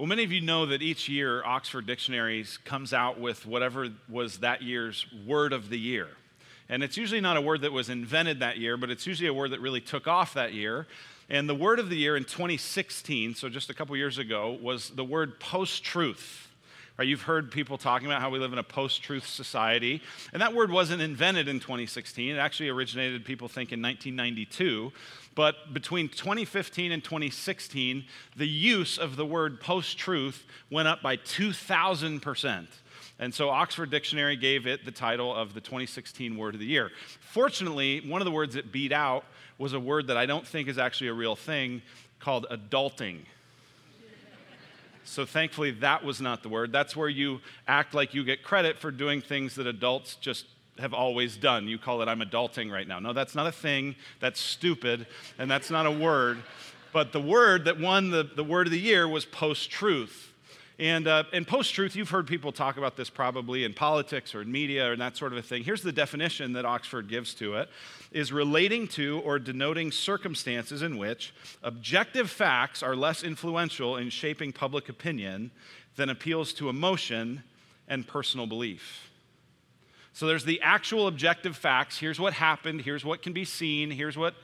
Well, 0.00 0.06
many 0.06 0.24
of 0.24 0.32
you 0.32 0.40
know 0.40 0.64
that 0.64 0.80
each 0.80 1.10
year 1.10 1.44
Oxford 1.44 1.84
Dictionaries 1.84 2.56
comes 2.64 2.94
out 2.94 3.20
with 3.20 3.44
whatever 3.44 3.88
was 4.08 4.38
that 4.38 4.62
year's 4.62 5.04
word 5.26 5.52
of 5.52 5.68
the 5.68 5.78
year. 5.78 6.08
And 6.70 6.82
it's 6.82 6.96
usually 6.96 7.20
not 7.20 7.36
a 7.36 7.40
word 7.42 7.60
that 7.60 7.72
was 7.72 7.90
invented 7.90 8.40
that 8.40 8.56
year, 8.56 8.78
but 8.78 8.88
it's 8.88 9.06
usually 9.06 9.28
a 9.28 9.34
word 9.34 9.50
that 9.50 9.60
really 9.60 9.82
took 9.82 10.08
off 10.08 10.32
that 10.32 10.54
year. 10.54 10.86
And 11.28 11.46
the 11.46 11.54
word 11.54 11.78
of 11.78 11.90
the 11.90 11.96
year 11.96 12.16
in 12.16 12.24
2016, 12.24 13.34
so 13.34 13.50
just 13.50 13.68
a 13.68 13.74
couple 13.74 13.94
years 13.94 14.16
ago, 14.16 14.58
was 14.62 14.88
the 14.88 15.04
word 15.04 15.38
post 15.38 15.84
truth. 15.84 16.48
Right, 16.96 17.06
you've 17.06 17.22
heard 17.22 17.50
people 17.50 17.76
talking 17.76 18.06
about 18.06 18.22
how 18.22 18.30
we 18.30 18.38
live 18.38 18.54
in 18.54 18.58
a 18.58 18.62
post 18.62 19.02
truth 19.02 19.26
society. 19.26 20.00
And 20.32 20.40
that 20.40 20.54
word 20.54 20.70
wasn't 20.70 21.02
invented 21.02 21.46
in 21.46 21.60
2016. 21.60 22.36
It 22.36 22.38
actually 22.38 22.70
originated, 22.70 23.26
people 23.26 23.48
think, 23.48 23.70
in 23.70 23.82
1992. 23.82 24.92
But 25.34 25.72
between 25.72 26.08
2015 26.08 26.92
and 26.92 27.02
2016, 27.02 28.04
the 28.36 28.48
use 28.48 28.98
of 28.98 29.16
the 29.16 29.24
word 29.24 29.60
post 29.60 29.96
truth 29.96 30.44
went 30.70 30.88
up 30.88 31.02
by 31.02 31.16
2,000%. 31.16 32.66
And 33.18 33.34
so 33.34 33.50
Oxford 33.50 33.90
Dictionary 33.90 34.36
gave 34.36 34.66
it 34.66 34.84
the 34.84 34.90
title 34.90 35.34
of 35.34 35.54
the 35.54 35.60
2016 35.60 36.36
Word 36.36 36.54
of 36.54 36.60
the 36.60 36.66
Year. 36.66 36.90
Fortunately, 37.20 38.00
one 38.00 38.20
of 38.20 38.24
the 38.24 38.30
words 38.30 38.56
it 38.56 38.72
beat 38.72 38.92
out 38.92 39.24
was 39.58 39.74
a 39.74 39.80
word 39.80 40.06
that 40.06 40.16
I 40.16 40.26
don't 40.26 40.46
think 40.46 40.68
is 40.68 40.78
actually 40.78 41.08
a 41.08 41.14
real 41.14 41.36
thing 41.36 41.82
called 42.18 42.46
adulting. 42.50 43.20
So 45.04 45.26
thankfully, 45.26 45.72
that 45.72 46.04
was 46.04 46.20
not 46.20 46.42
the 46.42 46.48
word. 46.48 46.72
That's 46.72 46.96
where 46.96 47.08
you 47.08 47.40
act 47.68 47.94
like 47.94 48.14
you 48.14 48.24
get 48.24 48.42
credit 48.42 48.78
for 48.78 48.90
doing 48.90 49.20
things 49.20 49.54
that 49.56 49.66
adults 49.66 50.14
just 50.16 50.46
have 50.80 50.94
always 50.94 51.36
done. 51.36 51.68
You 51.68 51.78
call 51.78 52.02
it, 52.02 52.08
I'm 52.08 52.20
adulting 52.20 52.70
right 52.70 52.86
now. 52.86 52.98
No, 52.98 53.12
that's 53.12 53.34
not 53.34 53.46
a 53.46 53.52
thing. 53.52 53.96
That's 54.20 54.40
stupid, 54.40 55.06
and 55.38 55.50
that's 55.50 55.70
not 55.70 55.86
a 55.86 55.90
word. 55.90 56.42
But 56.92 57.12
the 57.12 57.20
word 57.20 57.66
that 57.66 57.78
won 57.78 58.10
the, 58.10 58.24
the 58.24 58.44
word 58.44 58.66
of 58.66 58.72
the 58.72 58.80
year 58.80 59.06
was 59.06 59.24
post 59.24 59.70
truth. 59.70 60.26
And, 60.80 61.06
uh, 61.06 61.24
and 61.34 61.46
post 61.46 61.74
truth, 61.74 61.94
you've 61.94 62.08
heard 62.08 62.26
people 62.26 62.52
talk 62.52 62.78
about 62.78 62.96
this 62.96 63.10
probably 63.10 63.64
in 63.64 63.74
politics 63.74 64.34
or 64.34 64.40
in 64.40 64.50
media 64.50 64.90
or 64.90 64.96
that 64.96 65.14
sort 65.14 65.32
of 65.32 65.38
a 65.38 65.42
thing. 65.42 65.62
Here's 65.62 65.82
the 65.82 65.92
definition 65.92 66.54
that 66.54 66.64
Oxford 66.64 67.06
gives 67.06 67.34
to 67.34 67.56
it 67.56 67.68
is 68.12 68.32
relating 68.32 68.88
to 68.88 69.20
or 69.22 69.38
denoting 69.38 69.92
circumstances 69.92 70.80
in 70.80 70.96
which 70.96 71.34
objective 71.62 72.30
facts 72.30 72.82
are 72.82 72.96
less 72.96 73.22
influential 73.22 73.98
in 73.98 74.08
shaping 74.08 74.52
public 74.52 74.88
opinion 74.88 75.50
than 75.96 76.08
appeals 76.08 76.54
to 76.54 76.70
emotion 76.70 77.42
and 77.86 78.06
personal 78.06 78.46
belief. 78.46 79.09
So 80.12 80.26
there's 80.26 80.44
the 80.44 80.60
actual 80.60 81.06
objective 81.06 81.56
facts. 81.56 81.98
Here's 81.98 82.20
what 82.20 82.32
happened, 82.34 82.82
here's 82.82 83.04
what 83.04 83.22
can 83.22 83.32
be 83.32 83.44
seen, 83.44 83.90
here's 83.90 84.18
what 84.18 84.34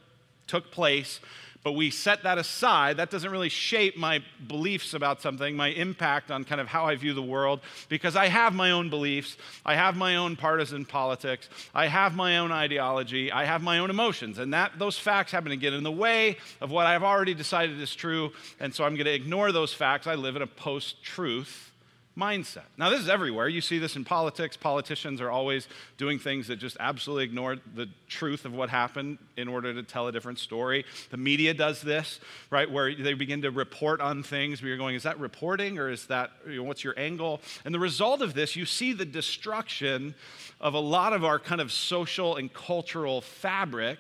took 0.47 0.71
place 0.71 1.21
but 1.67 1.73
we 1.73 1.91
set 1.91 2.23
that 2.23 2.39
aside. 2.39 2.99
That 2.99 3.11
doesn't 3.11 3.29
really 3.29 3.49
shape 3.49 3.97
my 3.97 4.23
beliefs 4.47 4.95
about 4.95 5.21
something, 5.21 5.57
my 5.57 5.71
impact 5.71 6.31
on 6.31 6.45
kind 6.45 6.61
of 6.61 6.69
how 6.69 6.85
I 6.85 6.95
view 6.95 7.13
the 7.13 7.21
world, 7.21 7.59
because 7.89 8.15
I 8.15 8.29
have 8.29 8.55
my 8.55 8.71
own 8.71 8.89
beliefs. 8.89 9.37
I 9.65 9.75
have 9.75 9.97
my 9.97 10.15
own 10.15 10.37
partisan 10.37 10.85
politics. 10.85 11.49
I 11.75 11.89
have 11.89 12.15
my 12.15 12.39
own 12.39 12.53
ideology. 12.53 13.33
I 13.33 13.47
have 13.47 13.65
my 13.65 13.81
own 13.81 13.91
emotions. 13.91 14.39
And 14.39 14.55
that, 14.55 14.79
those 14.79 14.97
facts 14.97 15.33
happen 15.33 15.51
to 15.51 15.57
get 15.57 15.73
in 15.73 15.83
the 15.83 15.91
way 15.91 16.37
of 16.61 16.71
what 16.71 16.87
I've 16.87 17.03
already 17.03 17.35
decided 17.35 17.81
is 17.81 17.97
true. 17.97 18.31
And 18.61 18.73
so 18.73 18.85
I'm 18.85 18.95
going 18.95 19.07
to 19.07 19.15
ignore 19.15 19.51
those 19.51 19.75
facts. 19.75 20.07
I 20.07 20.15
live 20.15 20.37
in 20.37 20.43
a 20.43 20.47
post 20.47 21.03
truth 21.03 21.73
mindset. 22.19 22.65
Now, 22.79 22.89
this 22.89 23.01
is 23.01 23.09
everywhere. 23.09 23.49
You 23.49 23.61
see 23.61 23.79
this 23.79 23.95
in 23.95 24.05
politics. 24.05 24.57
Politicians 24.57 25.21
are 25.21 25.31
always 25.31 25.69
doing 25.99 26.19
things 26.19 26.49
that 26.49 26.57
just 26.57 26.77
absolutely 26.81 27.25
ignore 27.25 27.57
the 27.75 27.89
truth 28.09 28.45
of 28.45 28.55
what 28.55 28.71
happened 28.71 29.19
in 29.37 29.49
order 29.49 29.75
to 29.75 29.83
tell 29.83 30.09
a 30.09 30.13
different 30.13 30.39
story. 30.39 30.85
The 31.11 31.19
media 31.19 31.53
does 31.53 31.83
this, 31.83 32.19
right, 32.51 32.71
where 32.71 32.95
they 32.95 33.13
begin 33.13 33.43
to 33.43 33.51
report 33.51 34.01
on 34.01 34.23
things 34.23 34.63
where 34.63 34.69
you're 34.69 34.79
going, 34.79 34.95
is 34.95 35.03
that 35.03 35.21
reporting 35.21 35.79
or 35.79 35.91
is 35.91 36.07
that, 36.07 36.31
you 36.49 36.57
know, 36.57 36.63
what's 36.63 36.83
your 36.83 36.99
angle? 36.99 37.41
And 37.65 37.75
the 37.75 37.81
result 37.81 38.23
of 38.23 38.33
this, 38.33 38.57
you 38.57 38.65
see 38.65 38.95
the 38.95 39.05
destruction 39.05 40.15
of 40.61 40.73
a 40.73 40.81
lot 40.81 41.13
of 41.13 41.25
our 41.25 41.39
kind 41.39 41.61
of 41.61 41.71
social 41.71 42.37
and 42.37 42.53
cultural 42.53 43.21
fabric 43.21 43.99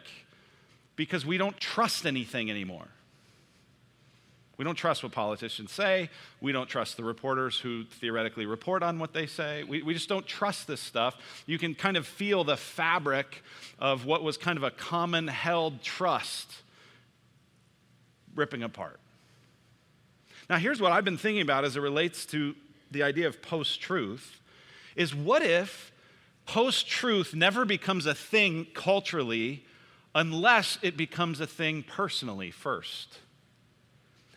because 0.96 1.26
we 1.26 1.36
don't 1.36 1.58
trust 1.60 2.06
anything 2.06 2.50
anymore. 2.50 2.88
We 4.56 4.64
don't 4.64 4.74
trust 4.74 5.02
what 5.02 5.12
politicians 5.12 5.70
say. 5.70 6.08
We 6.40 6.52
don't 6.52 6.68
trust 6.68 6.96
the 6.96 7.04
reporters 7.04 7.58
who 7.58 7.84
theoretically 7.84 8.46
report 8.46 8.82
on 8.82 8.98
what 8.98 9.12
they 9.12 9.26
say. 9.26 9.64
We, 9.64 9.82
we 9.82 9.92
just 9.92 10.08
don't 10.08 10.26
trust 10.26 10.66
this 10.66 10.80
stuff. 10.80 11.16
You 11.44 11.58
can 11.58 11.74
kind 11.74 11.96
of 11.96 12.06
feel 12.06 12.42
the 12.42 12.56
fabric 12.56 13.42
of 13.78 14.06
what 14.06 14.22
was 14.22 14.38
kind 14.38 14.56
of 14.56 14.62
a 14.64 14.70
common 14.70 15.28
held 15.28 15.82
trust 15.82 16.62
ripping 18.34 18.62
apart. 18.62 18.98
Now, 20.48 20.56
here's 20.56 20.80
what 20.80 20.92
I've 20.92 21.04
been 21.04 21.18
thinking 21.18 21.42
about 21.42 21.64
as 21.64 21.76
it 21.76 21.80
relates 21.80 22.24
to 22.26 22.54
the 22.90 23.02
idea 23.02 23.26
of 23.26 23.42
post 23.42 23.80
truth 23.80 24.40
is 24.94 25.14
what 25.14 25.42
if 25.42 25.92
post 26.46 26.88
truth 26.88 27.34
never 27.34 27.64
becomes 27.64 28.06
a 28.06 28.14
thing 28.14 28.66
culturally 28.72 29.64
unless 30.14 30.78
it 30.80 30.96
becomes 30.96 31.40
a 31.40 31.46
thing 31.46 31.82
personally 31.82 32.50
first? 32.50 33.18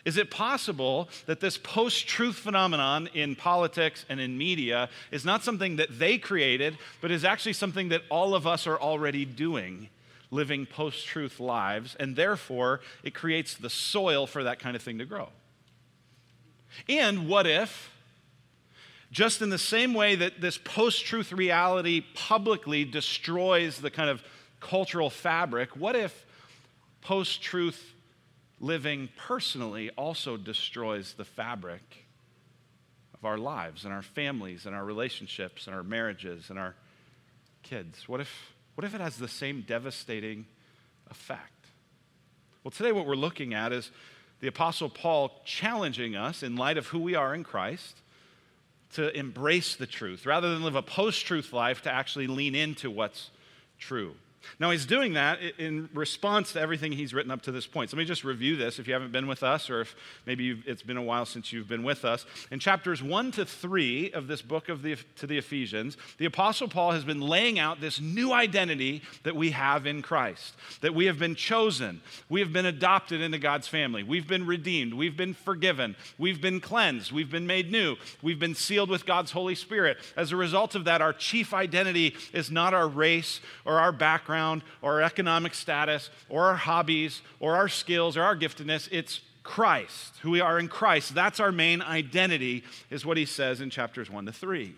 Is 0.10 0.18
it 0.18 0.32
possible 0.32 1.08
that 1.28 1.40
this 1.40 1.60
post 1.60 2.08
truth 2.08 2.36
phenomenon 2.36 3.10
in 3.14 3.36
politics 3.36 4.06
and 4.10 4.20
in 4.20 4.40
media 4.40 4.90
is 5.12 5.24
not 5.24 5.44
something 5.44 5.76
that 5.76 6.00
they 6.00 6.18
created, 6.18 6.80
but 7.00 7.12
is 7.12 7.24
actually 7.24 7.54
something 7.54 7.90
that 7.90 8.02
all 8.10 8.34
of 8.34 8.48
us 8.48 8.66
are 8.66 8.80
already 8.80 9.24
doing, 9.24 9.88
living 10.32 10.66
post 10.66 11.06
truth 11.06 11.40
lives, 11.40 11.96
and 12.00 12.16
therefore 12.16 12.82
it 13.04 13.14
creates 13.14 13.54
the 13.54 13.70
soil 13.70 14.26
for 14.26 14.44
that 14.46 14.58
kind 14.58 14.76
of 14.76 14.82
thing 14.82 14.98
to 14.98 15.06
grow? 15.06 15.30
And 16.88 17.28
what 17.28 17.46
if, 17.46 17.92
just 19.12 19.44
in 19.44 19.52
the 19.52 19.60
same 19.60 19.94
way 19.94 20.16
that 20.16 20.42
this 20.42 20.58
post 20.58 21.06
truth 21.06 21.32
reality 21.32 22.04
publicly 22.16 22.84
destroys 22.84 23.78
the 23.78 23.92
kind 23.92 24.10
of 24.10 24.24
cultural 24.60 25.12
fabric, 25.12 25.78
what 25.78 25.96
if 25.96 26.26
post 27.04 27.44
truth 27.44 27.94
living 28.60 29.10
personally 29.18 29.90
also 29.92 30.38
destroys 30.38 31.14
the 31.14 31.26
fabric 31.26 32.06
of 33.14 33.26
our 33.26 33.38
lives 33.38 33.86
and 33.86 33.94
our 33.94 34.02
families 34.02 34.66
and 34.66 34.76
our 34.76 34.84
relationships 34.84 35.68
and 35.68 35.76
our 35.76 35.84
marriages 35.84 36.50
and 36.50 36.60
our 36.60 36.76
kids? 37.64 38.08
What 38.08 38.22
if, 38.22 38.54
what 38.76 38.86
if 38.86 38.94
it 38.94 39.02
has 39.02 39.18
the 39.18 39.28
same 39.28 39.62
devastating 39.62 40.46
effect? 41.10 41.68
Well, 42.64 42.72
today 42.72 42.92
what 42.92 43.06
we're 43.06 43.16
looking 43.16 43.54
at 43.54 43.72
is 43.72 43.92
the 44.42 44.48
Apostle 44.48 44.90
Paul 44.90 45.42
challenging 45.46 46.16
us 46.16 46.44
in 46.44 46.56
light 46.56 46.78
of 46.78 46.88
who 46.88 47.00
we 47.00 47.16
are 47.16 47.34
in 47.34 47.44
Christ 47.44 47.98
to 48.94 49.16
embrace 49.18 49.76
the 49.76 49.86
truth 49.86 50.26
rather 50.26 50.54
than 50.54 50.64
live 50.64 50.76
a 50.76 50.82
post 50.82 51.26
truth 51.26 51.54
life 51.54 51.82
to 51.84 51.92
actually 51.92 52.28
lean 52.28 52.56
into 52.56 52.90
what's 52.90 53.30
true. 53.78 54.16
Now, 54.60 54.72
he's 54.72 54.86
doing 54.86 55.14
that 55.14 55.40
in 55.58 55.90
response 55.94 56.54
to 56.54 56.62
everything 56.62 56.92
he's 56.92 57.14
written 57.14 57.32
up 57.32 57.42
to 57.44 57.52
this 57.52 57.68
point. 57.68 57.90
So 57.90 57.98
let 57.98 58.02
me 58.02 58.06
just 58.06 58.24
review 58.24 58.56
this 58.56 58.80
if 58.80 58.88
you 58.88 58.94
haven't 58.94 59.12
been 59.12 59.28
with 59.28 59.44
us, 59.44 59.70
or 59.70 59.82
if 59.82 59.96
maybe 60.26 60.62
it's 60.66 60.82
been 60.82 60.98
a 60.98 61.02
while 61.02 61.26
since 61.26 61.52
you've 61.52 61.68
been 61.68 61.84
with 61.84 62.06
us. 62.06 62.26
In 62.52 62.60
chapters 62.60 63.04
1 63.04 63.32
to 63.34 63.46
3 63.46 64.12
of 64.14 64.28
this 64.28 64.42
book 64.42 64.70
of 64.70 64.82
the, 64.82 64.98
to 65.18 65.28
the 65.28 65.38
Ephesians, 65.38 65.98
the 66.18 66.26
Apostle 66.26 66.68
Paul 66.68 66.92
has 66.92 67.04
been 67.04 67.22
laying 67.22 67.60
out 67.60 67.82
this 67.82 68.00
new 68.00 68.32
identity 68.32 69.02
that 69.24 69.36
we 69.36 69.52
have 69.52 69.86
in 69.86 70.02
Christ, 70.02 70.56
that 70.82 70.96
we 70.96 71.06
have 71.06 71.20
been 71.20 71.36
chosen, 71.36 72.02
we 72.30 72.40
have 72.40 72.54
been 72.54 72.66
adopted 72.66 73.22
into 73.22 73.38
God's 73.38 73.68
family, 73.68 74.04
we've 74.04 74.28
been 74.28 74.46
redeemed, 74.46 74.94
we've 74.94 75.18
been 75.18 75.34
forgiven, 75.34 75.96
we've 76.18 76.42
been 76.42 76.60
cleansed, 76.60 77.12
we've 77.12 77.32
been 77.32 77.48
made 77.48 77.72
new, 77.72 77.96
we've 78.22 78.40
been 78.40 78.56
sealed 78.56 78.90
with 78.90 79.06
God's 79.06 79.32
Holy 79.32 79.56
Spirit. 79.56 79.98
As 80.16 80.32
a 80.32 80.36
result 80.36 80.76
of 80.76 80.86
that, 80.86 81.02
our 81.02 81.14
chief 81.14 81.54
identity 81.54 82.16
is 82.34 82.50
not 82.50 82.74
our 82.74 82.88
race 82.88 83.42
or 83.66 83.80
our 83.80 83.92
background 83.92 84.29
background 84.30 84.64
or 84.84 84.94
our 84.94 85.02
economic 85.02 85.56
status 85.56 86.10
or 86.30 86.46
our 86.46 86.56
hobbies 86.56 87.22
or 87.40 87.56
our 87.56 87.68
skills 87.68 88.16
or 88.16 88.22
our 88.22 88.36
giftedness. 88.36 88.88
It's 88.92 89.22
Christ, 89.42 90.14
who 90.22 90.30
we 90.30 90.42
are 90.42 90.60
in 90.60 90.68
Christ. 90.68 91.16
That's 91.16 91.40
our 91.40 91.52
main 91.52 91.82
identity, 91.82 92.64
is 92.92 93.06
what 93.06 93.18
he 93.18 93.26
says 93.26 93.60
in 93.60 93.72
chapters 93.72 94.10
1 94.10 94.28
to 94.28 94.32
3. 94.32 94.76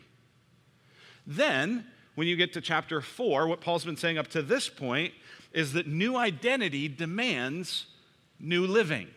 Then, 1.28 1.86
when 2.16 2.28
you 2.28 2.38
get 2.38 2.54
to 2.54 2.62
chapter 2.62 3.02
4, 3.02 3.48
what 3.48 3.60
Paul's 3.60 3.84
been 3.84 3.98
saying 3.98 4.18
up 4.18 4.28
to 4.30 4.42
this 4.42 4.70
point 4.70 5.14
is 5.52 5.74
that 5.74 5.86
new 5.86 6.16
identity 6.16 6.88
demands 6.88 7.88
new 8.40 8.66
living. 8.66 9.08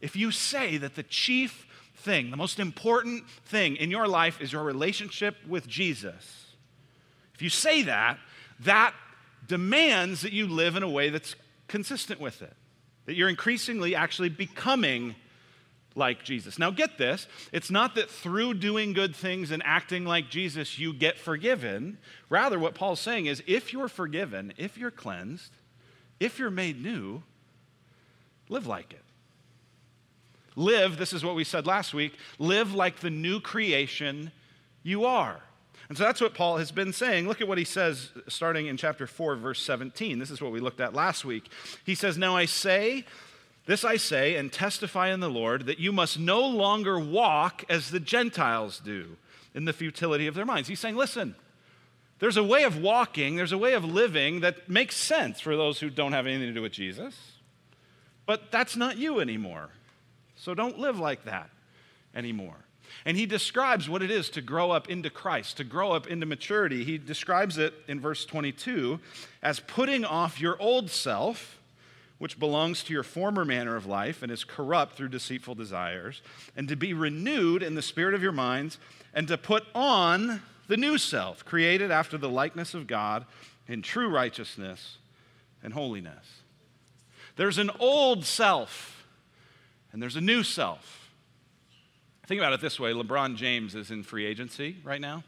If 0.00 0.14
you 0.14 0.30
say 0.30 0.76
that 0.76 0.94
the 0.94 1.02
chief 1.02 1.66
thing, 1.96 2.30
the 2.30 2.36
most 2.36 2.60
important 2.60 3.28
thing 3.46 3.74
in 3.74 3.90
your 3.90 4.06
life 4.06 4.40
is 4.40 4.52
your 4.52 4.62
relationship 4.62 5.34
with 5.48 5.66
Jesus, 5.66 6.48
if 7.38 7.42
you 7.42 7.50
say 7.50 7.82
that, 7.82 8.18
that 8.60 8.92
demands 9.48 10.22
that 10.22 10.32
you 10.32 10.46
live 10.46 10.76
in 10.76 10.82
a 10.82 10.88
way 10.88 11.10
that's 11.10 11.34
consistent 11.66 12.20
with 12.20 12.42
it, 12.42 12.54
that 13.06 13.14
you're 13.16 13.28
increasingly 13.28 13.94
actually 13.94 14.28
becoming 14.28 15.14
like 15.94 16.22
Jesus. 16.22 16.58
Now, 16.58 16.70
get 16.70 16.96
this 16.96 17.26
it's 17.52 17.70
not 17.70 17.96
that 17.96 18.10
through 18.10 18.54
doing 18.54 18.92
good 18.92 19.16
things 19.16 19.50
and 19.50 19.62
acting 19.64 20.04
like 20.04 20.30
Jesus 20.30 20.78
you 20.78 20.92
get 20.92 21.18
forgiven. 21.18 21.98
Rather, 22.28 22.58
what 22.58 22.74
Paul's 22.74 23.00
saying 23.00 23.26
is 23.26 23.42
if 23.46 23.72
you're 23.72 23.88
forgiven, 23.88 24.52
if 24.56 24.78
you're 24.78 24.90
cleansed, 24.90 25.52
if 26.20 26.38
you're 26.38 26.50
made 26.50 26.82
new, 26.82 27.22
live 28.48 28.66
like 28.66 28.92
it. 28.92 29.02
live, 30.56 30.96
this 30.96 31.12
is 31.12 31.24
what 31.24 31.34
we 31.34 31.44
said 31.44 31.66
last 31.66 31.94
week, 31.94 32.12
live 32.38 32.74
like 32.74 33.00
the 33.00 33.10
new 33.10 33.40
creation 33.40 34.32
you 34.82 35.04
are. 35.04 35.40
And 35.88 35.96
so 35.96 36.04
that's 36.04 36.20
what 36.20 36.34
Paul 36.34 36.58
has 36.58 36.70
been 36.70 36.92
saying. 36.92 37.26
Look 37.26 37.40
at 37.40 37.48
what 37.48 37.58
he 37.58 37.64
says 37.64 38.10
starting 38.28 38.66
in 38.66 38.76
chapter 38.76 39.06
4, 39.06 39.36
verse 39.36 39.62
17. 39.62 40.18
This 40.18 40.30
is 40.30 40.42
what 40.42 40.52
we 40.52 40.60
looked 40.60 40.80
at 40.80 40.94
last 40.94 41.24
week. 41.24 41.50
He 41.84 41.94
says, 41.94 42.18
Now 42.18 42.36
I 42.36 42.44
say, 42.44 43.04
this 43.66 43.84
I 43.84 43.96
say, 43.96 44.36
and 44.36 44.52
testify 44.52 45.08
in 45.08 45.20
the 45.20 45.30
Lord, 45.30 45.66
that 45.66 45.78
you 45.78 45.92
must 45.92 46.18
no 46.18 46.46
longer 46.46 46.98
walk 46.98 47.64
as 47.70 47.90
the 47.90 48.00
Gentiles 48.00 48.80
do 48.84 49.16
in 49.54 49.64
the 49.64 49.72
futility 49.72 50.26
of 50.26 50.34
their 50.34 50.44
minds. 50.44 50.68
He's 50.68 50.80
saying, 50.80 50.96
Listen, 50.96 51.34
there's 52.18 52.36
a 52.36 52.44
way 52.44 52.64
of 52.64 52.80
walking, 52.82 53.36
there's 53.36 53.52
a 53.52 53.58
way 53.58 53.72
of 53.72 53.84
living 53.84 54.40
that 54.40 54.68
makes 54.68 54.96
sense 54.96 55.40
for 55.40 55.56
those 55.56 55.80
who 55.80 55.88
don't 55.88 56.12
have 56.12 56.26
anything 56.26 56.48
to 56.48 56.54
do 56.54 56.62
with 56.62 56.72
Jesus, 56.72 57.16
but 58.26 58.50
that's 58.50 58.76
not 58.76 58.98
you 58.98 59.20
anymore. 59.20 59.70
So 60.36 60.54
don't 60.54 60.78
live 60.78 60.98
like 60.98 61.24
that 61.24 61.48
anymore. 62.14 62.56
And 63.04 63.16
he 63.16 63.26
describes 63.26 63.88
what 63.88 64.02
it 64.02 64.10
is 64.10 64.28
to 64.30 64.40
grow 64.40 64.70
up 64.70 64.88
into 64.88 65.10
Christ, 65.10 65.56
to 65.58 65.64
grow 65.64 65.92
up 65.92 66.06
into 66.06 66.26
maturity. 66.26 66.84
He 66.84 66.98
describes 66.98 67.58
it 67.58 67.74
in 67.86 68.00
verse 68.00 68.24
22 68.24 69.00
as 69.42 69.60
putting 69.60 70.04
off 70.04 70.40
your 70.40 70.60
old 70.60 70.90
self, 70.90 71.58
which 72.18 72.38
belongs 72.38 72.82
to 72.84 72.92
your 72.92 73.02
former 73.02 73.44
manner 73.44 73.76
of 73.76 73.86
life 73.86 74.22
and 74.22 74.32
is 74.32 74.44
corrupt 74.44 74.96
through 74.96 75.08
deceitful 75.08 75.54
desires, 75.54 76.20
and 76.56 76.68
to 76.68 76.76
be 76.76 76.92
renewed 76.92 77.62
in 77.62 77.74
the 77.74 77.82
spirit 77.82 78.14
of 78.14 78.22
your 78.22 78.32
minds, 78.32 78.78
and 79.14 79.28
to 79.28 79.38
put 79.38 79.64
on 79.74 80.42
the 80.66 80.76
new 80.76 80.98
self, 80.98 81.44
created 81.44 81.90
after 81.90 82.18
the 82.18 82.28
likeness 82.28 82.74
of 82.74 82.86
God 82.86 83.24
in 83.68 83.82
true 83.82 84.08
righteousness 84.08 84.98
and 85.62 85.72
holiness. 85.72 86.42
There's 87.36 87.58
an 87.58 87.70
old 87.78 88.24
self, 88.24 89.06
and 89.92 90.02
there's 90.02 90.16
a 90.16 90.20
new 90.20 90.42
self. 90.42 90.97
Think 92.28 92.42
about 92.42 92.52
it 92.52 92.60
this 92.60 92.78
way 92.78 92.92
LeBron 92.92 93.36
James 93.36 93.74
is 93.74 93.90
in 93.90 94.02
free 94.02 94.26
agency 94.26 94.76
right 94.84 95.00
now. 95.00 95.24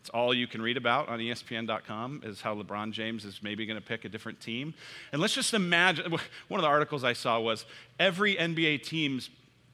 It's 0.00 0.08
all 0.08 0.32
you 0.32 0.46
can 0.46 0.62
read 0.62 0.78
about 0.78 1.10
on 1.10 1.18
ESPN.com 1.18 2.22
is 2.24 2.40
how 2.40 2.54
LeBron 2.54 2.92
James 2.92 3.26
is 3.26 3.42
maybe 3.42 3.66
going 3.66 3.78
to 3.78 3.86
pick 3.86 4.06
a 4.06 4.08
different 4.08 4.40
team. 4.40 4.72
And 5.12 5.20
let's 5.20 5.34
just 5.34 5.52
imagine 5.52 6.10
one 6.10 6.58
of 6.58 6.62
the 6.62 6.68
articles 6.68 7.04
I 7.04 7.12
saw 7.12 7.38
was 7.38 7.66
every 8.00 8.34
NBA 8.36 8.82
team's 8.82 9.28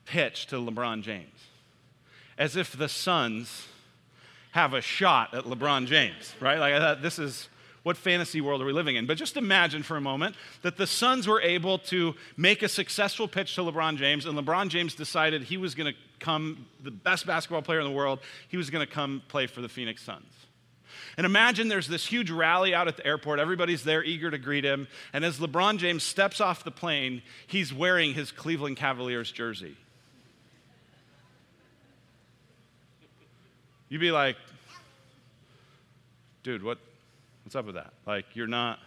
pitch 0.05 0.49
to 0.49 0.57
LeBron 0.57 1.03
James, 1.03 1.47
as 2.37 2.57
if 2.57 2.77
the 2.77 2.89
Suns 2.89 3.69
have 4.51 4.75
a 4.75 4.81
shot 4.81 5.35
at 5.35 5.45
LeBron 5.45 5.87
James, 5.87 6.35
right? 6.41 6.59
Like 6.59 6.75
I 6.75 6.81
thought, 6.81 7.03
this 7.03 7.21
is 7.21 7.49
what 7.83 7.97
fantasy 7.97 8.41
world 8.41 8.61
are 8.61 8.65
we 8.65 8.73
living 8.73 8.97
in? 8.97 9.07
But 9.07 9.17
just 9.17 9.37
imagine 9.37 9.83
for 9.83 9.97
a 9.97 10.01
moment 10.01 10.37
that 10.63 10.77
the 10.77 10.87
Suns 10.87 11.27
were 11.27 11.41
able 11.41 11.79
to 11.79 12.15
make 12.37 12.63
a 12.63 12.69
successful 12.69 13.29
pitch 13.29 13.55
to 13.55 13.63
LeBron 13.63 13.97
James, 13.97 14.27
and 14.27 14.39
LeBron 14.39 14.69
James 14.69 14.95
decided 14.95 15.43
he 15.43 15.57
was 15.57 15.75
going 15.75 15.93
to 15.93 15.99
come, 16.19 16.67
the 16.83 16.91
best 16.91 17.27
basketball 17.27 17.63
player 17.63 17.81
in 17.81 17.87
the 17.87 17.93
world, 17.93 18.21
he 18.49 18.57
was 18.57 18.71
going 18.71 18.87
to 18.87 18.93
come 18.93 19.23
play 19.29 19.47
for 19.47 19.61
the 19.61 19.69
Phoenix 19.69 20.03
Suns. 20.03 20.25
And 21.17 21.25
imagine 21.25 21.69
there's 21.69 21.89
this 21.89 22.07
huge 22.07 22.31
rally 22.31 22.75
out 22.75 22.87
at 22.87 22.97
the 22.97 23.07
airport. 23.07 23.41
Everybody's 23.41 23.83
there 23.83 24.05
eager 24.05 24.31
to 24.31 24.39
greet 24.39 24.65
him. 24.65 24.87
And 25.13 25.25
as 25.25 25.39
LeBron 25.39 25.79
James 25.79 26.03
steps 26.03 26.41
off 26.41 26.63
the 26.65 26.71
plane, 26.71 27.23
he's 27.47 27.73
wearing 27.75 28.15
his 28.15 28.31
Cleveland 28.31 28.77
Cavaliers 28.77 29.31
jersey. 29.31 29.77
You'd 33.89 34.01
be 34.01 34.11
like, 34.11 34.37
dude, 36.43 36.63
what, 36.63 36.79
What's 37.49 37.57
up 37.57 37.65
with 37.65 37.77
that? 37.77 37.95
Like 38.07 38.27
you're 38.35 38.47
not 38.47 38.79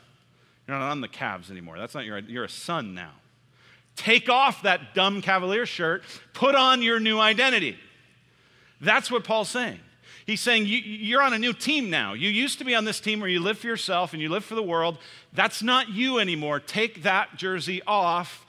you're 0.67 0.77
not 0.77 0.91
on 0.91 1.01
the 1.01 1.07
Cavs 1.07 1.49
anymore. 1.49 1.79
That's 1.79 1.95
not 1.95 2.05
your 2.05 2.19
you're 2.19 2.43
a 2.43 2.49
Sun 2.49 2.93
now. 2.93 3.13
Take 3.95 4.29
off 4.29 4.61
that 4.61 4.93
dumb 4.93 5.23
Cavalier 5.23 5.65
shirt, 5.65 6.03
put 6.33 6.53
on 6.53 6.83
your 6.83 6.99
new 6.99 7.19
identity. 7.19 7.75
That's 8.79 9.09
what 9.09 9.23
Paul's 9.23 9.49
saying. 9.49 9.79
He's 10.27 10.41
saying 10.41 10.67
you, 10.67 11.17
are 11.17 11.23
on 11.23 11.33
a 11.33 11.39
new 11.39 11.53
team 11.53 11.89
now. 11.89 12.13
You 12.13 12.29
used 12.29 12.59
to 12.59 12.63
be 12.63 12.75
on 12.75 12.85
this 12.85 12.99
team 12.99 13.19
where 13.19 13.29
you 13.29 13.39
live 13.39 13.57
for 13.57 13.65
yourself 13.65 14.13
and 14.13 14.21
you 14.21 14.29
live 14.29 14.45
for 14.45 14.53
the 14.53 14.61
world. 14.61 14.99
That's 15.33 15.63
not 15.63 15.89
you 15.89 16.19
anymore. 16.19 16.59
Take 16.59 17.01
that 17.01 17.37
jersey 17.37 17.81
off, 17.87 18.45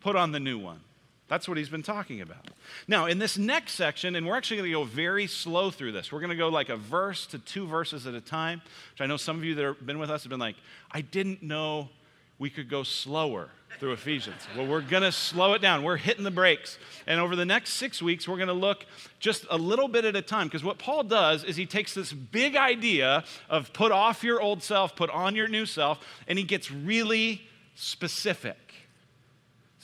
put 0.00 0.14
on 0.14 0.32
the 0.32 0.40
new 0.40 0.58
one. 0.58 0.80
That's 1.26 1.48
what 1.48 1.56
he's 1.56 1.70
been 1.70 1.82
talking 1.82 2.20
about. 2.20 2.50
Now, 2.86 3.06
in 3.06 3.18
this 3.18 3.38
next 3.38 3.72
section, 3.72 4.14
and 4.14 4.26
we're 4.26 4.36
actually 4.36 4.58
going 4.58 4.70
to 4.70 4.78
go 4.78 4.84
very 4.84 5.26
slow 5.26 5.70
through 5.70 5.92
this, 5.92 6.12
we're 6.12 6.20
going 6.20 6.30
to 6.30 6.36
go 6.36 6.48
like 6.48 6.68
a 6.68 6.76
verse 6.76 7.26
to 7.28 7.38
two 7.38 7.66
verses 7.66 8.06
at 8.06 8.14
a 8.14 8.20
time, 8.20 8.60
which 8.92 9.00
I 9.00 9.06
know 9.06 9.16
some 9.16 9.38
of 9.38 9.44
you 9.44 9.54
that 9.54 9.64
have 9.64 9.86
been 9.86 9.98
with 9.98 10.10
us 10.10 10.22
have 10.24 10.30
been 10.30 10.40
like, 10.40 10.56
I 10.90 11.00
didn't 11.00 11.42
know 11.42 11.88
we 12.38 12.50
could 12.50 12.68
go 12.68 12.82
slower 12.82 13.48
through 13.80 13.92
Ephesians. 13.92 14.42
Well, 14.56 14.66
we're 14.66 14.82
going 14.82 15.02
to 15.02 15.12
slow 15.12 15.54
it 15.54 15.62
down. 15.62 15.82
We're 15.82 15.96
hitting 15.96 16.24
the 16.24 16.30
brakes. 16.30 16.78
And 17.06 17.20
over 17.20 17.36
the 17.36 17.44
next 17.44 17.74
six 17.74 18.02
weeks, 18.02 18.28
we're 18.28 18.36
going 18.36 18.48
to 18.48 18.52
look 18.52 18.84
just 19.18 19.46
a 19.50 19.56
little 19.56 19.88
bit 19.88 20.04
at 20.04 20.14
a 20.14 20.22
time. 20.22 20.46
Because 20.46 20.62
what 20.62 20.78
Paul 20.78 21.04
does 21.04 21.42
is 21.42 21.56
he 21.56 21.66
takes 21.66 21.94
this 21.94 22.12
big 22.12 22.54
idea 22.54 23.24
of 23.48 23.72
put 23.72 23.92
off 23.92 24.22
your 24.22 24.40
old 24.40 24.62
self, 24.62 24.94
put 24.94 25.10
on 25.10 25.34
your 25.34 25.48
new 25.48 25.66
self, 25.66 25.98
and 26.28 26.38
he 26.38 26.44
gets 26.44 26.70
really 26.70 27.42
specific 27.74 28.56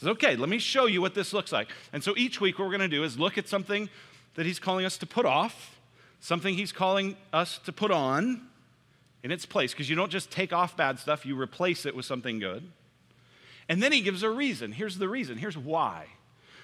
says, 0.00 0.08
okay, 0.08 0.34
let 0.34 0.48
me 0.48 0.58
show 0.58 0.86
you 0.86 1.02
what 1.02 1.14
this 1.14 1.34
looks 1.34 1.52
like. 1.52 1.68
And 1.92 2.02
so 2.02 2.14
each 2.16 2.40
week, 2.40 2.58
what 2.58 2.64
we're 2.64 2.76
going 2.76 2.88
to 2.90 2.96
do 2.96 3.04
is 3.04 3.18
look 3.18 3.36
at 3.36 3.46
something 3.48 3.90
that 4.34 4.46
he's 4.46 4.58
calling 4.58 4.86
us 4.86 4.96
to 4.98 5.06
put 5.06 5.26
off, 5.26 5.78
something 6.20 6.54
he's 6.54 6.72
calling 6.72 7.16
us 7.34 7.58
to 7.58 7.72
put 7.72 7.90
on 7.90 8.40
in 9.22 9.30
its 9.30 9.44
place, 9.44 9.72
because 9.72 9.90
you 9.90 9.96
don't 9.96 10.10
just 10.10 10.30
take 10.30 10.54
off 10.54 10.74
bad 10.74 10.98
stuff, 10.98 11.26
you 11.26 11.38
replace 11.38 11.84
it 11.84 11.94
with 11.94 12.06
something 12.06 12.38
good. 12.38 12.62
And 13.68 13.82
then 13.82 13.92
he 13.92 14.00
gives 14.00 14.22
a 14.22 14.30
reason. 14.30 14.72
Here's 14.72 14.96
the 14.96 15.08
reason. 15.08 15.36
Here's 15.36 15.58
why. 15.58 16.06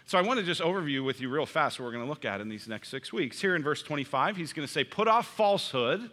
So 0.07 0.17
I 0.17 0.23
want 0.23 0.41
to 0.41 0.47
just 0.47 0.63
overview 0.63 1.05
with 1.05 1.21
you 1.21 1.29
real 1.29 1.45
fast 1.45 1.79
what 1.79 1.85
we're 1.85 1.93
going 1.93 2.05
to 2.05 2.09
look 2.09 2.25
at 2.25 2.41
in 2.41 2.49
these 2.49 2.67
next 2.67 2.89
six 2.89 3.13
weeks. 3.13 3.39
Here 3.39 3.55
in 3.55 3.63
verse 3.63 3.83
25, 3.83 4.37
he's 4.37 4.55
going 4.55 4.67
to 4.67 4.73
say, 4.73 4.83
Put 4.83 5.09
off 5.09 5.27
falsehood, 5.27 6.11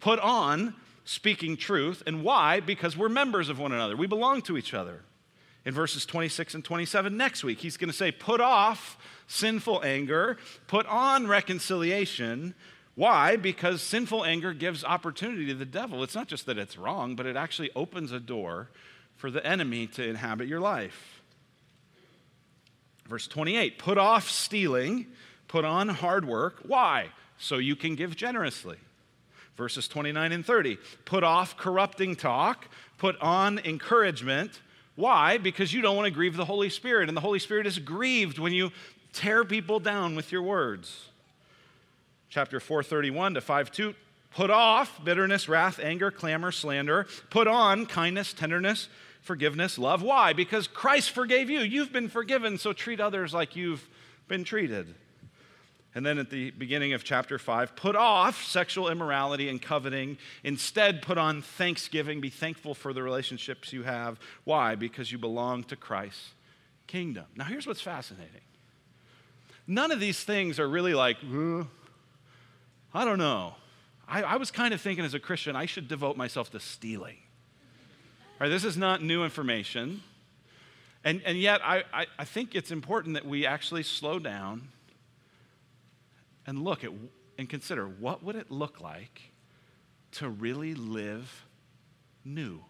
put 0.00 0.18
on 0.20 0.74
speaking 1.04 1.58
truth. 1.58 2.02
And 2.06 2.24
why? 2.24 2.60
Because 2.60 2.96
we're 2.96 3.10
members 3.10 3.50
of 3.50 3.58
one 3.58 3.72
another, 3.72 3.94
we 3.94 4.06
belong 4.06 4.40
to 4.42 4.56
each 4.56 4.72
other 4.72 5.02
in 5.66 5.74
verses 5.74 6.06
26 6.06 6.54
and 6.54 6.64
27 6.64 7.14
next 7.14 7.44
week. 7.44 7.58
He's 7.58 7.76
going 7.76 7.90
to 7.90 7.96
say, 7.96 8.10
Put 8.12 8.40
off 8.40 8.96
sinful 9.26 9.82
anger, 9.84 10.38
put 10.68 10.86
on 10.86 11.26
reconciliation. 11.26 12.54
Why? 12.94 13.36
Because 13.36 13.82
sinful 13.82 14.24
anger 14.24 14.54
gives 14.54 14.82
opportunity 14.82 15.46
to 15.48 15.54
the 15.54 15.66
devil. 15.66 16.02
It's 16.02 16.14
not 16.14 16.28
just 16.28 16.46
that 16.46 16.56
it's 16.56 16.78
wrong, 16.78 17.14
but 17.14 17.26
it 17.26 17.36
actually 17.36 17.70
opens 17.76 18.10
a 18.12 18.20
door 18.20 18.70
for 19.16 19.30
the 19.30 19.44
enemy 19.44 19.86
to 19.88 20.08
inhabit 20.08 20.48
your 20.48 20.60
life. 20.60 21.20
Verse 23.06 23.26
28 23.26 23.78
Put 23.78 23.98
off 23.98 24.30
stealing, 24.30 25.06
put 25.48 25.64
on 25.64 25.88
hard 25.88 26.26
work. 26.26 26.60
Why? 26.62 27.08
So 27.38 27.56
you 27.56 27.76
can 27.76 27.96
give 27.96 28.16
generously. 28.16 28.78
Verses 29.56 29.88
29 29.88 30.32
and 30.32 30.46
30 30.46 30.78
Put 31.04 31.24
off 31.24 31.56
corrupting 31.56 32.14
talk, 32.14 32.68
put 32.98 33.20
on 33.20 33.58
encouragement. 33.58 34.60
Why? 34.96 35.38
Because 35.38 35.72
you 35.72 35.82
don't 35.82 35.94
want 35.94 36.06
to 36.06 36.10
grieve 36.10 36.36
the 36.36 36.44
Holy 36.44 36.70
Spirit, 36.70 37.08
and 37.08 37.16
the 37.16 37.20
Holy 37.22 37.38
Spirit 37.38 37.66
is 37.66 37.78
grieved 37.78 38.38
when 38.38 38.52
you 38.52 38.72
tear 39.12 39.44
people 39.44 39.78
down 39.78 40.16
with 40.16 40.32
your 40.32 40.42
words. 40.42 41.08
Chapter 42.28 42.58
431 42.58 43.34
to 43.34 43.40
52 43.40 43.94
Put 44.32 44.50
off 44.50 45.02
bitterness, 45.02 45.48
wrath, 45.48 45.78
anger, 45.78 46.10
clamor, 46.10 46.52
slander. 46.52 47.06
Put 47.30 47.46
on 47.46 47.86
kindness, 47.86 48.34
tenderness, 48.34 48.88
forgiveness, 49.22 49.78
love. 49.78 50.02
Why? 50.02 50.34
Because 50.34 50.66
Christ 50.66 51.10
forgave 51.10 51.48
you. 51.48 51.60
You've 51.60 51.92
been 51.92 52.10
forgiven, 52.10 52.58
so 52.58 52.74
treat 52.74 53.00
others 53.00 53.32
like 53.32 53.56
you've 53.56 53.88
been 54.28 54.44
treated. 54.44 54.94
And 55.96 56.04
then 56.04 56.18
at 56.18 56.28
the 56.28 56.50
beginning 56.50 56.92
of 56.92 57.04
chapter 57.04 57.38
5, 57.38 57.74
put 57.74 57.96
off 57.96 58.44
sexual 58.44 58.90
immorality 58.90 59.48
and 59.48 59.62
coveting. 59.62 60.18
Instead, 60.44 61.00
put 61.00 61.16
on 61.16 61.40
thanksgiving. 61.40 62.20
Be 62.20 62.28
thankful 62.28 62.74
for 62.74 62.92
the 62.92 63.02
relationships 63.02 63.72
you 63.72 63.82
have. 63.84 64.20
Why? 64.44 64.74
Because 64.74 65.10
you 65.10 65.16
belong 65.16 65.64
to 65.64 65.74
Christ's 65.74 66.32
kingdom. 66.86 67.24
Now, 67.34 67.44
here's 67.44 67.66
what's 67.66 67.80
fascinating 67.80 68.42
none 69.66 69.90
of 69.90 69.98
these 69.98 70.22
things 70.22 70.60
are 70.60 70.68
really 70.68 70.92
like, 70.92 71.16
I 71.24 73.04
don't 73.06 73.18
know. 73.18 73.54
I, 74.06 74.22
I 74.22 74.36
was 74.36 74.50
kind 74.50 74.74
of 74.74 74.82
thinking 74.82 75.04
as 75.04 75.14
a 75.14 75.18
Christian, 75.18 75.56
I 75.56 75.64
should 75.64 75.88
devote 75.88 76.18
myself 76.18 76.50
to 76.50 76.60
stealing. 76.60 77.16
Right, 78.38 78.48
this 78.48 78.64
is 78.64 78.76
not 78.76 79.02
new 79.02 79.24
information. 79.24 80.02
And, 81.02 81.22
and 81.24 81.38
yet, 81.38 81.62
I, 81.64 81.84
I, 81.90 82.06
I 82.18 82.24
think 82.26 82.54
it's 82.54 82.70
important 82.70 83.14
that 83.14 83.24
we 83.24 83.46
actually 83.46 83.82
slow 83.82 84.18
down 84.18 84.68
and 86.46 86.62
look 86.62 86.84
at 86.84 86.90
and 87.38 87.48
consider 87.48 87.86
what 87.86 88.22
would 88.22 88.36
it 88.36 88.50
look 88.50 88.80
like 88.80 89.32
to 90.12 90.28
really 90.28 90.74
live 90.74 91.44
new? 92.24 92.60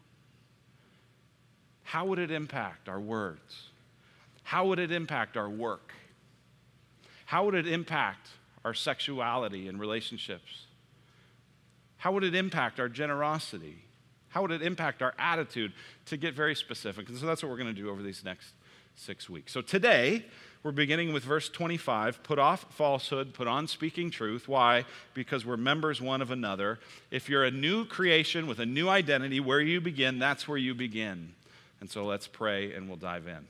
How 1.83 2.07
would 2.07 2.19
it 2.19 2.31
impact 2.31 2.89
our 2.89 2.99
words? 2.99 3.71
How 4.43 4.67
would 4.67 4.79
it 4.79 4.91
impact 4.91 5.37
our 5.37 5.49
work? 5.49 5.93
How 7.27 7.45
would 7.45 7.55
it 7.55 7.67
impact 7.67 8.29
our 8.65 8.75
sexuality 8.75 9.69
and 9.69 9.79
relationships? 9.79 10.67
How 11.97 12.13
would 12.13 12.25
it 12.25 12.35
impact 12.35 12.81
our 12.81 12.89
generosity? 12.89 13.85
How 14.29 14.43
would 14.43 14.51
it 14.51 14.63
impact 14.63 15.03
our 15.03 15.15
attitude? 15.19 15.73
To 16.07 16.17
get 16.17 16.35
very 16.35 16.55
specific. 16.55 17.09
And 17.09 17.19
so 17.19 17.27
that's 17.27 17.43
what 17.43 17.51
we're 17.51 17.57
going 17.57 17.75
to 17.75 17.81
do 17.81 17.91
over 17.91 18.03
these 18.03 18.25
next 18.25 18.55
six 18.95 19.31
weeks. 19.31 19.53
So 19.53 19.61
today, 19.61 20.25
we're 20.67 20.73
beginning 20.73 21.13
with 21.13 21.23
verse 21.23 21.49
25. 21.49 22.25
Put 22.25 22.41
off 22.41 22.67
falsehood, 22.71 23.33
put 23.33 23.47
on 23.47 23.69
speaking 23.69 24.11
truth. 24.11 24.49
Why? 24.49 24.85
Because 25.15 25.47
we're 25.47 25.57
members 25.57 26.03
one 26.03 26.21
of 26.21 26.33
another. 26.33 26.81
If 27.13 27.29
you're 27.29 27.45
a 27.45 27.53
new 27.53 27.85
creation 27.85 28.49
with 28.49 28.59
a 28.59 28.67
new 28.67 28.89
identity, 28.89 29.39
where 29.39 29.61
you 29.61 29.81
begin, 29.81 30.19
that's 30.19 30.49
where 30.49 30.59
you 30.59 30.75
begin. 30.75 31.35
And 31.81 31.89
so 31.89 32.05
let's 32.05 32.27
pray 32.27 32.73
and 32.73 32.89
we'll 32.89 32.97
dive 32.97 33.29
in. 33.29 33.47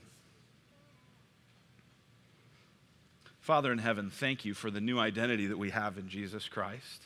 Father 3.39 3.71
in 3.71 3.79
heaven, 3.79 4.11
thank 4.11 4.45
you 4.45 4.53
for 4.53 4.69
the 4.69 4.79
new 4.79 4.99
identity 4.99 5.47
that 5.47 5.57
we 5.57 5.71
have 5.71 5.97
in 5.97 6.09
Jesus 6.09 6.47
Christ. 6.47 7.01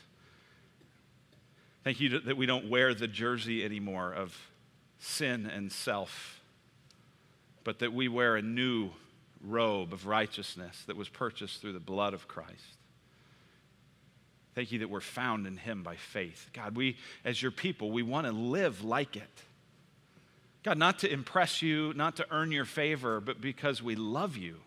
Thank 1.86 2.02
you 2.02 2.20
that 2.20 2.36
we 2.36 2.46
don't 2.46 2.70
wear 2.70 2.94
the 2.94 3.08
jersey 3.08 3.64
anymore 3.64 4.12
of 4.12 4.38
sin 5.00 5.46
and 5.46 5.72
self, 5.72 6.42
but 7.64 7.80
that 7.80 7.94
we 7.94 8.10
wear 8.10 8.36
a 8.36 8.42
new 8.42 8.90
robe 9.44 9.94
of 9.94 10.06
righteousness 10.06 10.84
that 10.88 10.96
was 10.96 11.10
purchased 11.10 11.62
through 11.62 11.74
the 11.74 11.80
blood 11.80 12.14
of 12.14 12.28
Christ. 12.28 12.78
Thank 14.54 14.72
you 14.72 14.80
that 14.80 14.90
we're 14.90 15.00
found 15.00 15.48
in 15.48 15.58
Him 15.58 15.82
by 15.82 15.96
faith. 15.96 16.50
God, 16.54 16.76
we, 16.76 16.98
as 17.24 17.42
your 17.42 17.52
people, 17.52 17.92
we 17.92 18.04
want 18.04 18.28
to 18.28 18.34
live 18.34 18.84
like 18.84 19.16
it. 19.16 19.44
God, 20.64 20.78
not 20.78 21.00
to 21.00 21.12
impress 21.12 21.62
you, 21.62 21.94
not 21.96 22.18
to 22.18 22.28
earn 22.30 22.52
your 22.52 22.66
favor, 22.66 23.20
but 23.20 23.42
because 23.42 23.82
we 23.82 23.96
love 23.96 24.38
you. 24.38 24.58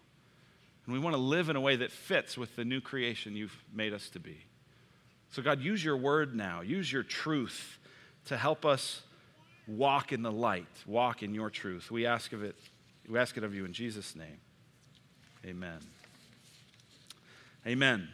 And 0.86 0.92
we 0.92 0.98
want 0.98 1.14
to 1.14 1.20
live 1.20 1.48
in 1.48 1.56
a 1.56 1.60
way 1.60 1.76
that 1.76 1.92
fits 1.92 2.36
with 2.36 2.56
the 2.56 2.64
new 2.64 2.80
creation 2.80 3.36
you've 3.36 3.56
made 3.72 3.92
us 3.92 4.08
to 4.10 4.20
be. 4.20 4.38
So, 5.30 5.42
God, 5.42 5.60
use 5.60 5.84
your 5.84 5.96
word 5.96 6.34
now, 6.34 6.60
use 6.62 6.92
your 6.92 7.02
truth 7.02 7.78
to 8.26 8.36
help 8.36 8.64
us 8.64 9.02
walk 9.66 10.12
in 10.12 10.22
the 10.22 10.32
light, 10.32 10.66
walk 10.86 11.22
in 11.22 11.34
your 11.34 11.50
truth. 11.50 11.90
We 11.90 12.06
ask 12.06 12.32
of 12.32 12.42
it, 12.42 12.56
we 13.08 13.18
ask 13.18 13.36
it 13.36 13.44
of 13.44 13.54
you 13.54 13.64
in 13.64 13.72
Jesus' 13.72 14.16
name. 14.16 14.38
Amen. 15.46 15.78
Amen. 17.66 18.08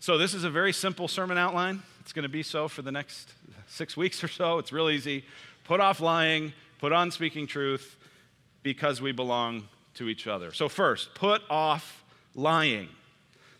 So, 0.00 0.18
this 0.18 0.34
is 0.34 0.42
a 0.42 0.50
very 0.50 0.72
simple 0.72 1.06
sermon 1.06 1.38
outline. 1.38 1.82
It's 2.00 2.12
going 2.12 2.24
to 2.24 2.28
be 2.28 2.42
so 2.42 2.66
for 2.66 2.82
the 2.82 2.90
next 2.90 3.32
six 3.68 3.96
weeks 3.96 4.24
or 4.24 4.28
so. 4.28 4.58
It's 4.58 4.72
real 4.72 4.90
easy. 4.90 5.24
Put 5.62 5.78
off 5.78 6.00
lying, 6.00 6.52
put 6.80 6.92
on 6.92 7.12
speaking 7.12 7.46
truth, 7.46 7.96
because 8.64 9.00
we 9.00 9.12
belong 9.12 9.68
to 9.94 10.08
each 10.08 10.26
other. 10.26 10.52
So, 10.52 10.68
first, 10.68 11.14
put 11.14 11.42
off 11.48 12.02
lying. 12.34 12.88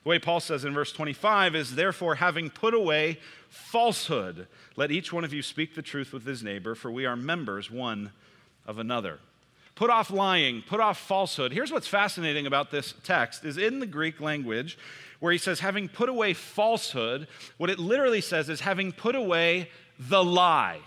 The 0.03 0.09
way 0.09 0.19
Paul 0.19 0.41
says 0.41 0.65
in 0.65 0.75
verse 0.75 0.93
25 0.93 1.55
is, 1.55 1.77
therefore, 1.77 2.17
having 2.17 2.51
put 2.51 2.75
away 2.75 3.21
falsehood, 3.49 4.49
let 4.75 4.91
each 4.91 5.13
one 5.13 5.23
of 5.23 5.33
you 5.33 5.43
speak 5.43 5.77
the 5.77 5.83
truth 5.83 6.13
with 6.13 6.27
his 6.27 6.43
neighbor, 6.43 6.75
for 6.75 6.91
we 6.91 7.07
are 7.07 7.15
members 7.15 7.71
one 7.71 8.11
of 8.67 8.79
another. 8.79 9.21
Put 9.75 9.91
off 9.91 10.11
lying, 10.11 10.63
put 10.67 10.81
off 10.81 10.99
falsehood. 10.99 11.53
Here's 11.53 11.73
what's 11.73 11.87
fascinating 11.87 12.47
about 12.47 12.71
this 12.71 12.95
text 13.05 13.45
is 13.45 13.57
in 13.57 13.79
the 13.79 13.87
Greek 13.87 14.21
language 14.21 14.79
where 15.19 15.33
he 15.33 15.39
says 15.39 15.61
having 15.61 15.89
put 15.89 16.09
away 16.09 16.35
falsehood, 16.35 17.29
what 17.57 17.71
it 17.71 17.79
literally 17.79 18.21
says 18.21 18.49
is 18.49 18.61
having 18.61 18.93
put 18.93 19.15
away 19.15 19.71
the 19.99 20.23
lie. 20.23 20.81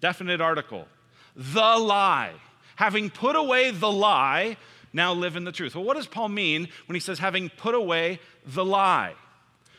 Definite 0.00 0.40
article. 0.40 0.86
The 1.34 1.76
lie. 1.78 2.32
Having 2.76 3.10
put 3.10 3.36
away 3.36 3.70
the 3.70 3.90
lie, 3.90 4.56
now 4.92 5.12
live 5.12 5.36
in 5.36 5.44
the 5.44 5.52
truth. 5.52 5.74
Well, 5.74 5.84
what 5.84 5.96
does 5.96 6.06
Paul 6.06 6.28
mean 6.28 6.68
when 6.86 6.94
he 6.94 7.00
says 7.00 7.18
having 7.18 7.48
put 7.48 7.74
away 7.74 8.20
the 8.44 8.64
lie? 8.64 9.14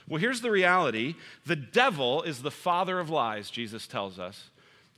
Well, 0.08 0.22
here's 0.22 0.42
the 0.42 0.52
reality 0.52 1.16
the 1.46 1.56
devil 1.56 2.24
is 2.24 2.42
the 2.42 2.52
father 2.52 3.00
of 3.00 3.10
lies, 3.10 3.50
Jesus 3.50 3.86
tells 3.86 4.18
us 4.18 4.50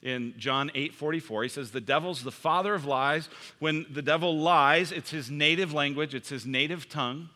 in 0.02 0.34
John 0.38 0.72
8 0.74 0.94
44. 0.94 1.44
He 1.44 1.50
says, 1.50 1.72
The 1.72 1.82
devil's 1.82 2.24
the 2.24 2.32
father 2.32 2.74
of 2.74 2.86
lies. 2.86 3.30
When 3.60 3.86
the 3.92 4.02
devil 4.02 4.38
lies, 4.38 4.92
it's 4.92 5.12
his 5.12 5.30
native 5.30 5.74
language, 5.74 6.16
it's 6.16 6.30
his 6.30 6.46
native 6.46 6.90
tongue. 6.90 7.30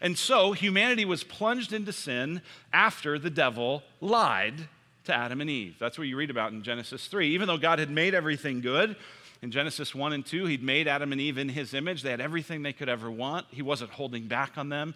And 0.00 0.16
so 0.16 0.52
humanity 0.52 1.04
was 1.04 1.24
plunged 1.24 1.72
into 1.72 1.92
sin 1.92 2.40
after 2.72 3.18
the 3.18 3.30
devil 3.30 3.82
lied 4.00 4.68
to 5.04 5.14
Adam 5.14 5.40
and 5.40 5.50
Eve. 5.50 5.76
That's 5.80 5.98
what 5.98 6.06
you 6.06 6.16
read 6.16 6.30
about 6.30 6.52
in 6.52 6.62
Genesis 6.62 7.08
3. 7.08 7.28
Even 7.30 7.48
though 7.48 7.58
God 7.58 7.80
had 7.80 7.90
made 7.90 8.14
everything 8.14 8.60
good, 8.60 8.94
in 9.40 9.50
Genesis 9.50 9.94
1 9.94 10.12
and 10.12 10.26
2, 10.26 10.46
he'd 10.46 10.62
made 10.62 10.88
Adam 10.88 11.12
and 11.12 11.20
Eve 11.20 11.38
in 11.38 11.48
his 11.48 11.72
image. 11.72 12.02
They 12.02 12.10
had 12.10 12.20
everything 12.20 12.62
they 12.62 12.72
could 12.72 12.88
ever 12.88 13.10
want. 13.10 13.46
He 13.50 13.62
wasn't 13.62 13.90
holding 13.90 14.26
back 14.26 14.58
on 14.58 14.68
them. 14.68 14.94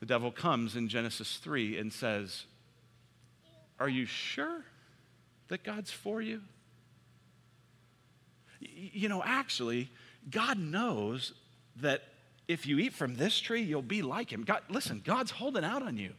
The 0.00 0.06
devil 0.06 0.32
comes 0.32 0.74
in 0.76 0.88
Genesis 0.88 1.36
3 1.36 1.78
and 1.78 1.92
says, 1.92 2.44
Are 3.78 3.88
you 3.88 4.06
sure? 4.06 4.64
That 5.48 5.64
God's 5.64 5.90
for 5.90 6.20
you? 6.22 6.40
You 8.60 9.08
know, 9.08 9.22
actually, 9.24 9.90
God 10.30 10.58
knows 10.58 11.32
that 11.76 12.02
if 12.48 12.66
you 12.66 12.78
eat 12.78 12.92
from 12.92 13.16
this 13.16 13.38
tree, 13.38 13.62
you'll 13.62 13.82
be 13.82 14.02
like 14.02 14.30
him. 14.30 14.44
God, 14.44 14.62
listen, 14.68 15.02
God's 15.04 15.30
holding 15.30 15.64
out 15.64 15.82
on 15.82 15.96
you. 15.96 16.12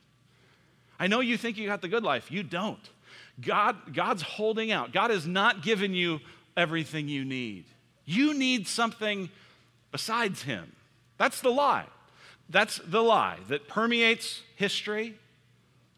I 0.99 1.07
know 1.07 1.19
you 1.19 1.37
think 1.37 1.57
you 1.57 1.67
got 1.67 1.81
the 1.81 1.87
good 1.87 2.03
life. 2.03 2.31
You 2.31 2.43
don't. 2.43 2.79
God, 3.41 3.93
God's 3.93 4.21
holding 4.21 4.71
out. 4.71 4.93
God 4.93 5.11
has 5.11 5.27
not 5.27 5.61
given 5.61 5.93
you 5.93 6.19
everything 6.55 7.07
you 7.07 7.25
need. 7.25 7.65
You 8.05 8.33
need 8.33 8.67
something 8.67 9.29
besides 9.91 10.43
him. 10.43 10.71
That's 11.17 11.41
the 11.41 11.49
lie. 11.49 11.85
That's 12.49 12.79
the 12.85 13.01
lie 13.01 13.39
that 13.49 13.67
permeates 13.67 14.41
history, 14.55 15.15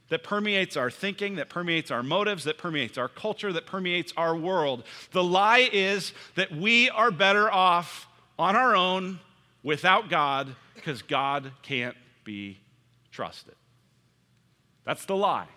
that 0.09 0.23
permeates 0.23 0.77
our 0.77 0.89
thinking, 0.89 1.35
that 1.35 1.49
permeates 1.49 1.91
our 1.91 2.03
motives, 2.03 2.45
that 2.45 2.57
permeates 2.57 2.97
our 2.97 3.09
culture, 3.09 3.51
that 3.53 3.65
permeates 3.65 4.13
our 4.15 4.35
world. 4.35 4.83
The 5.11 5.23
lie 5.23 5.69
is 5.71 6.13
that 6.35 6.51
we 6.51 6.89
are 6.89 7.11
better 7.11 7.51
off 7.51 8.07
on 8.39 8.55
our 8.55 8.75
own 8.75 9.19
without 9.63 10.09
God 10.09 10.55
because 10.75 11.01
God 11.01 11.51
can't 11.61 11.97
be 12.23 12.59
trusted. 13.11 13.55
That's 14.85 15.05
the 15.05 15.15
lie. 15.15 15.47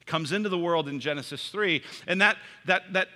It 0.00 0.06
comes 0.06 0.30
into 0.30 0.48
the 0.48 0.58
world 0.58 0.88
in 0.88 1.00
Genesis 1.00 1.48
3, 1.50 1.82
and 2.06 2.20
that, 2.20 2.36
that, 2.66 2.92
that, 2.92 3.08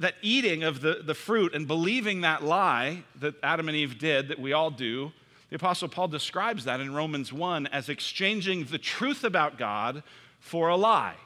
that 0.00 0.14
eating 0.22 0.64
of 0.64 0.80
the, 0.80 1.02
the 1.04 1.14
fruit 1.14 1.54
and 1.54 1.68
believing 1.68 2.22
that 2.22 2.42
lie 2.42 3.04
that 3.20 3.34
Adam 3.42 3.68
and 3.68 3.76
Eve 3.76 3.98
did, 3.98 4.28
that 4.28 4.40
we 4.40 4.52
all 4.52 4.70
do, 4.70 5.12
the 5.50 5.56
Apostle 5.56 5.88
Paul 5.88 6.08
describes 6.08 6.64
that 6.64 6.80
in 6.80 6.94
Romans 6.94 7.32
1 7.32 7.68
as 7.68 7.88
exchanging 7.88 8.64
the 8.64 8.78
truth 8.78 9.24
about 9.24 9.58
God 9.58 10.02
for 10.40 10.68
a 10.68 10.76
lie. 10.76 11.16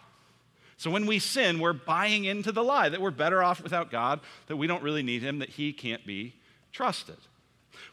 So 0.76 0.90
when 0.90 1.06
we 1.06 1.18
sin, 1.18 1.60
we're 1.60 1.72
buying 1.72 2.24
into 2.24 2.50
the 2.50 2.64
lie 2.64 2.88
that 2.88 3.00
we're 3.00 3.10
better 3.10 3.42
off 3.42 3.62
without 3.62 3.90
God, 3.90 4.20
that 4.46 4.56
we 4.56 4.66
don't 4.66 4.82
really 4.82 5.02
need 5.02 5.22
Him, 5.22 5.38
that 5.38 5.50
He 5.50 5.72
can't 5.72 6.04
be 6.06 6.34
trusted. 6.72 7.18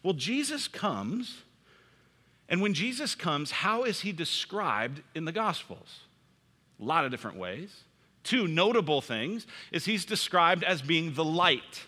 Well, 0.04 0.14
Jesus 0.14 0.68
comes, 0.68 1.44
and 2.48 2.62
when 2.62 2.74
Jesus 2.74 3.16
comes, 3.16 3.52
how 3.52 3.84
is 3.84 4.02
He 4.02 4.12
described 4.12 5.02
in 5.14 5.26
the 5.26 5.32
Gospels? 5.32 6.02
A 6.80 6.84
lot 6.84 7.06
of 7.06 7.12
different 7.12 7.38
ways. 7.38 7.84
Two 8.24 8.48
notable 8.48 9.02
things 9.02 9.46
is 9.72 9.86
He's 9.86 10.06
described 10.06 10.64
as 10.64 10.82
being 10.82 11.14
the 11.14 11.26
light. 11.26 11.86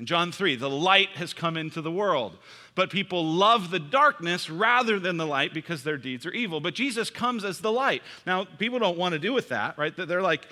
In 0.00 0.06
John 0.06 0.32
3, 0.32 0.56
the 0.56 0.70
light 0.70 1.10
has 1.10 1.32
come 1.32 1.56
into 1.56 1.80
the 1.80 1.90
world 1.92 2.36
but 2.74 2.88
people 2.88 3.24
love 3.24 3.70
the 3.70 3.78
darkness 3.78 4.48
rather 4.48 4.98
than 4.98 5.16
the 5.16 5.26
light 5.26 5.52
because 5.52 5.82
their 5.82 5.98
deeds 5.98 6.24
are 6.24 6.30
evil. 6.30 6.60
But 6.60 6.74
Jesus 6.74 7.10
comes 7.10 7.44
as 7.44 7.58
the 7.58 7.70
light. 7.70 8.02
Now, 8.26 8.44
people 8.44 8.78
don't 8.78 8.96
want 8.96 9.12
to 9.12 9.18
do 9.18 9.34
with 9.34 9.50
that, 9.50 9.76
right? 9.76 9.94
They're 9.94 10.22
like, 10.22 10.46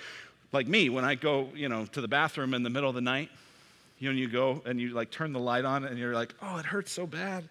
like 0.51 0.67
me 0.67 0.89
when 0.89 1.05
I 1.05 1.15
go, 1.15 1.49
you 1.55 1.69
know, 1.69 1.85
to 1.87 2.01
the 2.01 2.07
bathroom 2.07 2.53
in 2.53 2.61
the 2.61 2.69
middle 2.69 2.87
of 2.87 2.93
the 2.93 3.01
night. 3.01 3.31
You 3.97 4.09
know, 4.09 4.11
and 4.11 4.19
you 4.19 4.29
go 4.29 4.61
and 4.65 4.79
you 4.79 4.89
like 4.89 5.09
turn 5.09 5.33
the 5.33 5.39
light 5.39 5.65
on 5.65 5.85
and 5.85 5.97
you're 5.97 6.13
like, 6.13 6.35
oh, 6.41 6.57
it 6.57 6.65
hurts 6.65 6.91
so 6.91 7.07
bad. 7.07 7.49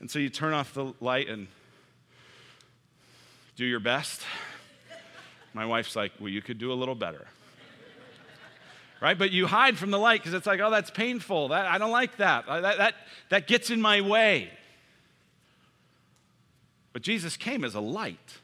And 0.00 0.10
so 0.10 0.18
you 0.18 0.28
turn 0.28 0.52
off 0.52 0.74
the 0.74 0.92
light 1.00 1.28
and 1.28 1.48
do 3.56 3.64
your 3.64 3.80
best. 3.80 4.22
My 5.54 5.64
wife's 5.64 5.96
like, 5.96 6.12
well, 6.20 6.28
you 6.28 6.42
could 6.42 6.58
do 6.58 6.70
a 6.70 6.74
little 6.74 6.94
better 6.94 7.26
right? 9.00 9.18
But 9.18 9.30
you 9.30 9.46
hide 9.46 9.78
from 9.78 9.90
the 9.90 9.98
light 9.98 10.20
because 10.20 10.34
it's 10.34 10.46
like, 10.46 10.60
oh, 10.60 10.70
that's 10.70 10.90
painful. 10.90 11.48
That, 11.48 11.66
I 11.66 11.78
don't 11.78 11.90
like 11.90 12.16
that. 12.18 12.48
Uh, 12.48 12.60
that. 12.60 12.78
That, 12.78 12.94
that 13.30 13.46
gets 13.46 13.70
in 13.70 13.80
my 13.80 14.00
way. 14.00 14.50
But 16.92 17.02
Jesus 17.02 17.36
came 17.36 17.64
as 17.64 17.74
a 17.74 17.80
light. 17.80 18.38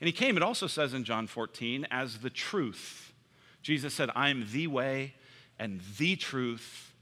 And 0.00 0.06
he 0.06 0.12
came, 0.12 0.36
it 0.36 0.42
also 0.42 0.66
says 0.66 0.94
in 0.94 1.04
John 1.04 1.26
14, 1.26 1.86
as 1.90 2.18
the 2.18 2.30
truth. 2.30 3.12
Jesus 3.62 3.94
said, 3.94 4.10
I 4.14 4.30
am 4.30 4.48
the 4.50 4.66
way 4.66 5.14
and 5.58 5.80
the 5.98 6.16
truth 6.16 6.92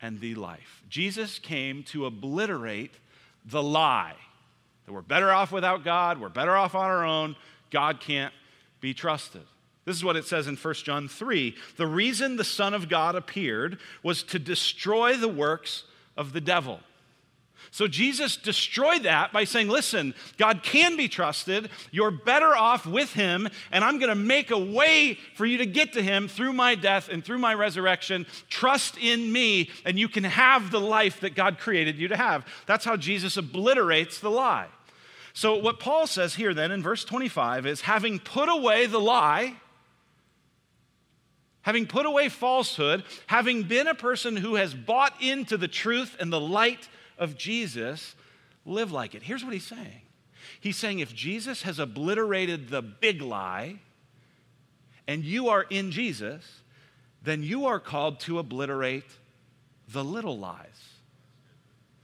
and 0.00 0.20
the 0.20 0.34
life. 0.34 0.82
Jesus 0.88 1.38
came 1.38 1.82
to 1.84 2.06
obliterate 2.06 2.94
the 3.44 3.62
lie 3.62 4.16
that 4.86 4.92
we're 4.92 5.02
better 5.02 5.30
off 5.30 5.52
without 5.52 5.84
God, 5.84 6.20
we're 6.20 6.28
better 6.28 6.56
off 6.56 6.74
on 6.74 6.86
our 6.86 7.04
own, 7.04 7.36
God 7.70 8.00
can't 8.00 8.32
be 8.80 8.94
trusted. 8.94 9.42
This 9.86 9.96
is 9.96 10.04
what 10.04 10.16
it 10.16 10.26
says 10.26 10.48
in 10.48 10.56
1 10.56 10.74
John 10.74 11.08
3. 11.08 11.54
The 11.76 11.86
reason 11.86 12.36
the 12.36 12.44
Son 12.44 12.74
of 12.74 12.88
God 12.88 13.14
appeared 13.14 13.78
was 14.02 14.22
to 14.24 14.38
destroy 14.38 15.16
the 15.16 15.28
works 15.28 15.84
of 16.16 16.32
the 16.32 16.40
devil. 16.40 16.80
So 17.70 17.86
Jesus 17.86 18.36
destroyed 18.36 19.04
that 19.04 19.32
by 19.32 19.44
saying, 19.44 19.68
Listen, 19.68 20.14
God 20.38 20.62
can 20.62 20.96
be 20.96 21.08
trusted. 21.08 21.70
You're 21.90 22.10
better 22.10 22.56
off 22.56 22.86
with 22.86 23.12
him, 23.12 23.48
and 23.70 23.84
I'm 23.84 23.98
going 23.98 24.08
to 24.08 24.14
make 24.14 24.50
a 24.50 24.58
way 24.58 25.18
for 25.34 25.46
you 25.46 25.58
to 25.58 25.66
get 25.66 25.92
to 25.92 26.02
him 26.02 26.26
through 26.26 26.52
my 26.52 26.74
death 26.74 27.08
and 27.08 27.24
through 27.24 27.38
my 27.38 27.54
resurrection. 27.54 28.26
Trust 28.48 28.98
in 28.98 29.32
me, 29.32 29.70
and 29.84 29.98
you 29.98 30.08
can 30.08 30.24
have 30.24 30.70
the 30.70 30.80
life 30.80 31.20
that 31.20 31.34
God 31.34 31.58
created 31.58 31.96
you 31.96 32.08
to 32.08 32.16
have. 32.16 32.46
That's 32.66 32.84
how 32.84 32.96
Jesus 32.96 33.36
obliterates 33.36 34.20
the 34.20 34.30
lie. 34.30 34.68
So, 35.32 35.56
what 35.56 35.78
Paul 35.78 36.06
says 36.06 36.34
here 36.34 36.54
then 36.54 36.72
in 36.72 36.82
verse 36.82 37.04
25 37.04 37.66
is 37.66 37.82
having 37.82 38.18
put 38.18 38.48
away 38.48 38.86
the 38.86 39.00
lie, 39.00 39.56
having 41.66 41.84
put 41.84 42.06
away 42.06 42.28
falsehood, 42.28 43.02
having 43.26 43.64
been 43.64 43.88
a 43.88 43.94
person 43.94 44.36
who 44.36 44.54
has 44.54 44.72
bought 44.72 45.20
into 45.20 45.56
the 45.56 45.66
truth 45.66 46.16
and 46.20 46.32
the 46.32 46.40
light 46.40 46.88
of 47.18 47.36
Jesus, 47.36 48.14
live 48.64 48.92
like 48.92 49.16
it. 49.16 49.22
Here's 49.24 49.44
what 49.44 49.52
he's 49.52 49.66
saying 49.66 50.02
He's 50.60 50.76
saying 50.76 51.00
if 51.00 51.12
Jesus 51.12 51.62
has 51.62 51.80
obliterated 51.80 52.68
the 52.68 52.82
big 52.82 53.20
lie 53.20 53.80
and 55.08 55.24
you 55.24 55.48
are 55.48 55.64
in 55.64 55.90
Jesus, 55.90 56.44
then 57.24 57.42
you 57.42 57.66
are 57.66 57.80
called 57.80 58.20
to 58.20 58.38
obliterate 58.38 59.10
the 59.88 60.04
little 60.04 60.38
lies. 60.38 60.66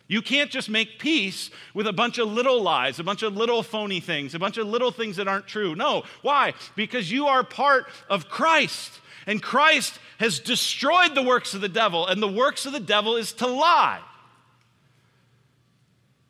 You 0.08 0.22
can't 0.22 0.50
just 0.50 0.68
make 0.68 0.98
peace 0.98 1.50
with 1.72 1.86
a 1.86 1.92
bunch 1.92 2.18
of 2.18 2.28
little 2.28 2.60
lies, 2.60 2.98
a 2.98 3.04
bunch 3.04 3.22
of 3.22 3.36
little 3.36 3.62
phony 3.62 4.00
things, 4.00 4.34
a 4.34 4.40
bunch 4.40 4.58
of 4.58 4.66
little 4.66 4.90
things 4.90 5.16
that 5.16 5.28
aren't 5.28 5.46
true. 5.46 5.76
No. 5.76 6.02
Why? 6.20 6.54
Because 6.74 7.12
you 7.12 7.28
are 7.28 7.44
part 7.44 7.86
of 8.10 8.28
Christ. 8.28 9.00
And 9.26 9.42
Christ 9.42 9.98
has 10.18 10.38
destroyed 10.38 11.14
the 11.14 11.22
works 11.22 11.54
of 11.54 11.60
the 11.60 11.68
devil, 11.68 12.06
and 12.06 12.22
the 12.22 12.28
works 12.28 12.66
of 12.66 12.72
the 12.72 12.80
devil 12.80 13.16
is 13.16 13.32
to 13.34 13.46
lie. 13.46 14.00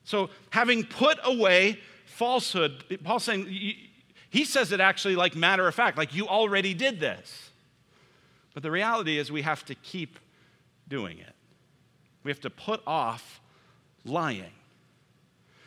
So, 0.05 0.31
having 0.51 0.85
put 0.85 1.19
away 1.25 1.79
falsehood, 2.07 3.01
Paul's 3.03 3.25
saying, 3.25 3.47
he 4.31 4.45
says 4.45 4.73
it 4.73 4.81
actually 4.81 5.17
like 5.17 5.35
matter 5.35 5.67
of 5.67 5.75
fact, 5.75 5.97
like 5.97 6.15
you 6.15 6.27
already 6.27 6.75
did 6.75 7.01
this. 7.01 7.51
But 8.55 8.63
the 8.63 8.71
reality 8.71 9.19
is, 9.19 9.33
we 9.33 9.43
have 9.43 9.65
to 9.67 9.75
keep 9.75 10.19
doing 10.89 11.19
it. 11.19 11.35
We 12.25 12.31
have 12.31 12.41
to 12.41 12.51
put 12.51 12.83
off 12.87 13.41
lying. 14.05 14.53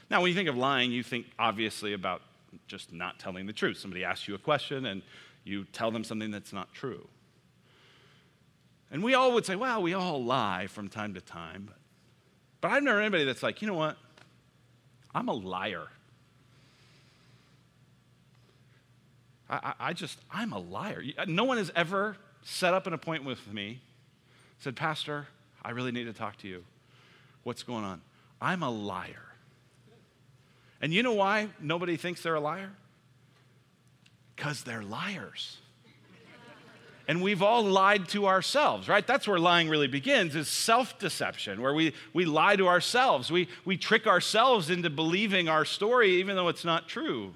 Now, 0.10 0.22
when 0.22 0.29
you 0.29 0.36
think 0.36 0.50
of 0.50 0.58
lying, 0.58 0.91
you 0.91 1.03
think 1.03 1.25
obviously 1.39 1.94
about 1.94 2.22
just 2.67 2.94
not 2.94 3.20
telling 3.20 3.48
the 3.48 3.53
truth. 3.53 3.77
Somebody 3.77 4.03
asks 4.03 4.27
you 4.27 4.36
a 4.36 4.39
question 4.39 4.86
and 4.86 5.01
you 5.44 5.65
tell 5.65 5.91
them 5.91 6.03
something 6.03 6.32
that's 6.32 6.53
not 6.53 6.74
true. 6.74 7.08
And 8.96 9.04
we 9.04 9.14
all 9.14 9.34
would 9.34 9.46
say, 9.46 9.58
well, 9.58 9.82
we 9.82 9.94
all 9.94 10.24
lie 10.24 10.68
from 10.68 10.88
time 10.88 11.16
to 11.16 11.20
time. 11.20 11.70
But 12.62 12.72
I've 12.72 12.82
never 12.82 13.02
anybody 13.02 13.25
that's 13.25 13.44
like, 13.44 13.62
you 13.62 13.68
know 13.68 13.74
what? 13.74 13.98
I'm 15.14 15.28
a 15.28 15.34
liar. 15.34 15.88
I, 19.50 19.56
I, 19.58 19.74
I 19.90 19.92
just, 19.92 20.18
I'm 20.32 20.54
a 20.54 20.60
liar. 20.60 21.04
Uh, 21.18 21.25
no 21.28 21.44
one 21.44 21.58
has 21.58 21.74
ever 21.75 22.16
set 22.42 22.74
up 22.74 22.88
an 22.88 22.94
appointment 22.94 23.38
with 23.38 23.54
me, 23.54 23.82
said, 24.60 24.78
Pastor, 24.78 25.28
I 25.62 25.72
really 25.72 25.92
need 25.92 26.06
to 26.06 26.14
talk 26.14 26.38
to 26.38 26.48
you. 26.48 26.64
What's 27.44 27.64
going 27.64 27.84
on? 27.84 28.00
I'm 28.40 28.64
a 28.64 28.70
liar. 28.70 29.25
And 30.82 30.94
you 30.94 31.04
know 31.04 31.16
why 31.16 31.50
nobody 31.60 31.98
thinks 31.98 32.24
they're 32.24 32.36
a 32.36 32.40
liar? 32.40 32.72
Because 34.38 34.64
they're 34.64 34.84
liars. 34.84 35.58
And 37.07 37.21
we've 37.21 37.43
all 37.43 37.63
lied 37.63 38.07
to 38.09 38.25
ourselves, 38.25 38.88
right? 38.88 39.05
That's 39.05 39.27
where 39.27 39.38
lying 39.38 39.69
really 39.69 39.88
begins, 39.88 40.35
is 40.35 40.47
self-deception, 40.47 41.62
where 41.62 41.74
we, 41.74 41.93
we 42.13 42.25
lie 42.25 42.55
to 42.55 42.67
ourselves. 42.67 43.31
We, 43.31 43.47
we 43.63 43.77
trick 43.77 44.07
ourselves 44.07 44.69
into 44.69 44.89
believing 44.89 45.47
our 45.47 45.65
story 45.65 46.15
even 46.15 46.35
though 46.35 46.47
it's 46.47 46.65
not 46.65 46.88
true. 46.88 47.33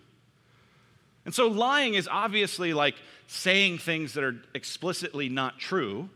And 1.26 1.36
so 1.36 1.48
lying 1.48 1.94
is 1.94 2.08
obviously 2.10 2.74
like 2.74 2.96
saying 3.28 3.78
things 3.78 4.14
that 4.14 4.24
are 4.24 4.38
explicitly 4.56 5.30
not 5.30 5.60
true. 5.60 6.10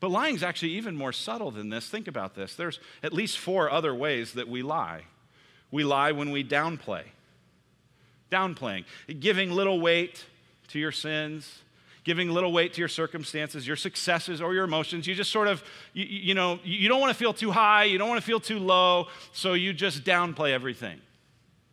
But 0.00 0.10
lying 0.10 0.34
is 0.34 0.42
actually 0.42 0.72
even 0.72 0.96
more 0.96 1.12
subtle 1.12 1.50
than 1.50 1.68
this. 1.68 1.88
Think 1.88 2.08
about 2.08 2.34
this. 2.34 2.54
There's 2.54 2.80
at 3.02 3.12
least 3.12 3.36
four 3.38 3.70
other 3.70 3.94
ways 3.94 4.32
that 4.32 4.48
we 4.48 4.62
lie. 4.62 5.02
We 5.70 5.84
lie 5.84 6.12
when 6.12 6.30
we 6.30 6.44
downplay. 6.44 7.02
Downplaying, 8.30 8.84
giving 9.20 9.50
little 9.50 9.80
weight 9.80 10.24
to 10.68 10.78
your 10.78 10.92
sins, 10.92 11.62
giving 12.08 12.30
little 12.30 12.52
weight 12.52 12.72
to 12.72 12.80
your 12.80 12.88
circumstances, 12.88 13.66
your 13.66 13.76
successes, 13.76 14.40
or 14.40 14.54
your 14.54 14.64
emotions. 14.64 15.06
You 15.06 15.14
just 15.14 15.30
sort 15.30 15.46
of, 15.46 15.62
you, 15.92 16.06
you 16.06 16.34
know, 16.34 16.58
you 16.64 16.88
don't 16.88 17.00
want 17.00 17.12
to 17.12 17.18
feel 17.18 17.34
too 17.34 17.50
high, 17.50 17.84
you 17.84 17.98
don't 17.98 18.08
want 18.08 18.18
to 18.18 18.26
feel 18.26 18.40
too 18.40 18.58
low, 18.58 19.08
so 19.32 19.52
you 19.52 19.74
just 19.74 20.04
downplay 20.04 20.52
everything. 20.52 21.02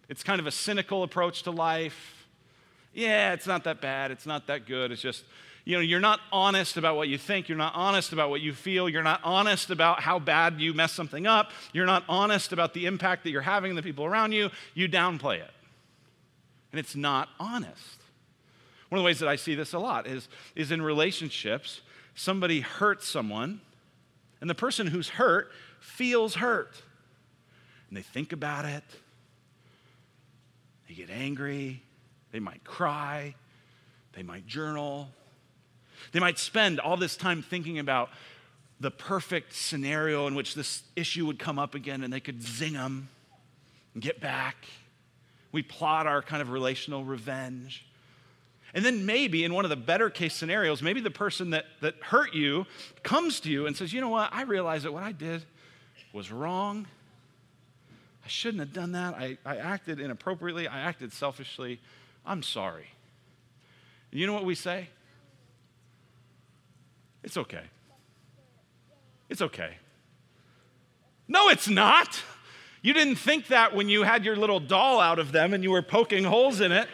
It's 0.09 0.23
kind 0.23 0.41
of 0.41 0.45
a 0.45 0.51
cynical 0.51 1.03
approach 1.03 1.43
to 1.43 1.51
life. 1.51 2.27
Yeah, 2.93 3.31
it's 3.31 3.47
not 3.47 3.63
that 3.63 3.79
bad, 3.79 4.11
it's 4.11 4.25
not 4.25 4.47
that 4.47 4.65
good, 4.65 4.91
it's 4.91 5.01
just, 5.01 5.23
you 5.63 5.77
know, 5.77 5.81
you're 5.81 6.01
not 6.01 6.19
honest 6.33 6.75
about 6.75 6.97
what 6.97 7.07
you 7.07 7.17
think. 7.17 7.47
You're 7.47 7.57
not 7.57 7.73
honest 7.73 8.11
about 8.11 8.29
what 8.29 8.41
you 8.41 8.53
feel. 8.53 8.89
You're 8.89 9.03
not 9.03 9.21
honest 9.23 9.71
about 9.71 10.01
how 10.01 10.19
bad 10.19 10.59
you 10.59 10.73
mess 10.73 10.91
something 10.91 11.25
up. 11.25 11.51
You're 11.71 11.87
not 11.87 12.03
honest 12.09 12.51
about 12.51 12.73
the 12.73 12.85
impact 12.85 13.23
that 13.23 13.31
you're 13.31 13.41
having 13.41 13.71
on 13.71 13.75
the 13.75 13.81
people 13.81 14.05
around 14.05 14.33
you. 14.33 14.51
You 14.73 14.87
downplay 14.87 15.37
it. 15.37 15.49
And 16.71 16.79
it's 16.79 16.95
not 16.95 17.29
honest. 17.39 18.04
One 18.95 18.99
of 18.99 19.03
the 19.03 19.07
ways 19.07 19.19
that 19.19 19.27
I 19.27 19.35
see 19.35 19.55
this 19.55 19.73
a 19.73 19.79
lot 19.79 20.07
is, 20.07 20.29
is 20.55 20.71
in 20.71 20.81
relationships, 20.81 21.81
somebody 22.15 22.61
hurts 22.61 23.05
someone, 23.05 23.59
and 24.39 24.49
the 24.49 24.55
person 24.55 24.87
who's 24.87 25.09
hurt 25.09 25.51
feels 25.81 26.35
hurt. 26.35 26.81
And 27.89 27.97
they 27.97 28.03
think 28.03 28.31
about 28.31 28.63
it, 28.63 28.85
they 30.87 30.93
get 30.93 31.09
angry, 31.09 31.83
they 32.31 32.39
might 32.39 32.63
cry, 32.63 33.35
they 34.13 34.23
might 34.23 34.47
journal, 34.47 35.09
they 36.13 36.21
might 36.21 36.39
spend 36.39 36.79
all 36.79 36.95
this 36.95 37.17
time 37.17 37.41
thinking 37.41 37.79
about 37.79 38.11
the 38.79 38.91
perfect 38.91 39.51
scenario 39.51 40.25
in 40.27 40.35
which 40.35 40.55
this 40.55 40.83
issue 40.95 41.25
would 41.25 41.37
come 41.37 41.59
up 41.59 41.75
again 41.75 42.01
and 42.01 42.13
they 42.13 42.21
could 42.21 42.41
zing 42.41 42.71
them 42.71 43.09
and 43.93 44.01
get 44.01 44.21
back. 44.21 44.55
We 45.51 45.63
plot 45.63 46.07
our 46.07 46.21
kind 46.21 46.41
of 46.41 46.49
relational 46.49 47.03
revenge. 47.03 47.85
And 48.75 48.83
then 48.83 49.05
maybe 49.05 49.45
in 49.45 49.53
one 49.53 49.63
of 49.63 49.69
the 49.69 49.77
better 49.77 50.09
case 50.09 50.35
scenarios, 50.35 50.81
maybe 50.81 50.99
the 50.99 51.09
person 51.09 51.51
that, 51.51 51.65
that 51.79 51.95
hurt 52.01 52.33
you 52.33 52.65
comes 53.03 53.39
to 53.39 53.49
you 53.49 53.67
and 53.67 53.75
says, 53.75 53.93
You 53.93 54.01
know 54.01 54.09
what? 54.09 54.31
I 54.33 54.41
realize 54.41 54.83
that 54.83 54.91
what 54.91 55.01
I 55.01 55.13
did 55.13 55.45
was 56.11 56.29
wrong. 56.29 56.85
I 58.23 58.27
shouldn't 58.27 58.59
have 58.59 58.73
done 58.73 58.91
that. 58.91 59.13
I, 59.13 59.37
I 59.45 59.57
acted 59.57 60.01
inappropriately. 60.01 60.67
I 60.67 60.81
acted 60.81 61.13
selfishly. 61.13 61.79
I'm 62.25 62.43
sorry. 62.43 62.87
And 64.11 64.19
you 64.19 64.27
know 64.27 64.33
what 64.33 64.45
we 64.45 64.55
say? 64.55 64.89
It's 67.23 67.37
okay. 67.37 67.63
It's 69.29 69.41
okay. 69.41 69.77
No, 71.29 71.47
it's 71.47 71.69
not. 71.69 72.21
You 72.81 72.93
didn't 72.93 73.15
think 73.15 73.47
that 73.47 73.73
when 73.73 73.87
you 73.87 74.03
had 74.03 74.25
your 74.25 74.35
little 74.35 74.59
doll 74.59 74.99
out 74.99 75.17
of 75.17 75.31
them 75.31 75.53
and 75.53 75.63
you 75.63 75.71
were 75.71 75.81
poking 75.81 76.25
holes 76.25 76.59
in 76.59 76.73
it 76.73 76.89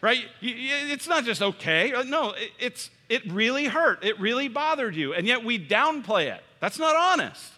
right? 0.00 0.24
It's 0.40 1.08
not 1.08 1.24
just 1.24 1.42
okay. 1.42 1.92
Uh, 1.92 2.02
no, 2.04 2.34
it's, 2.58 2.90
it 3.08 3.30
really 3.30 3.66
hurt. 3.66 4.04
It 4.04 4.18
really 4.20 4.48
bothered 4.48 4.94
you. 4.94 5.14
And 5.14 5.26
yet 5.26 5.44
we 5.44 5.58
downplay 5.58 6.34
it. 6.34 6.42
That's 6.60 6.78
not 6.78 6.96
honest. 6.96 7.52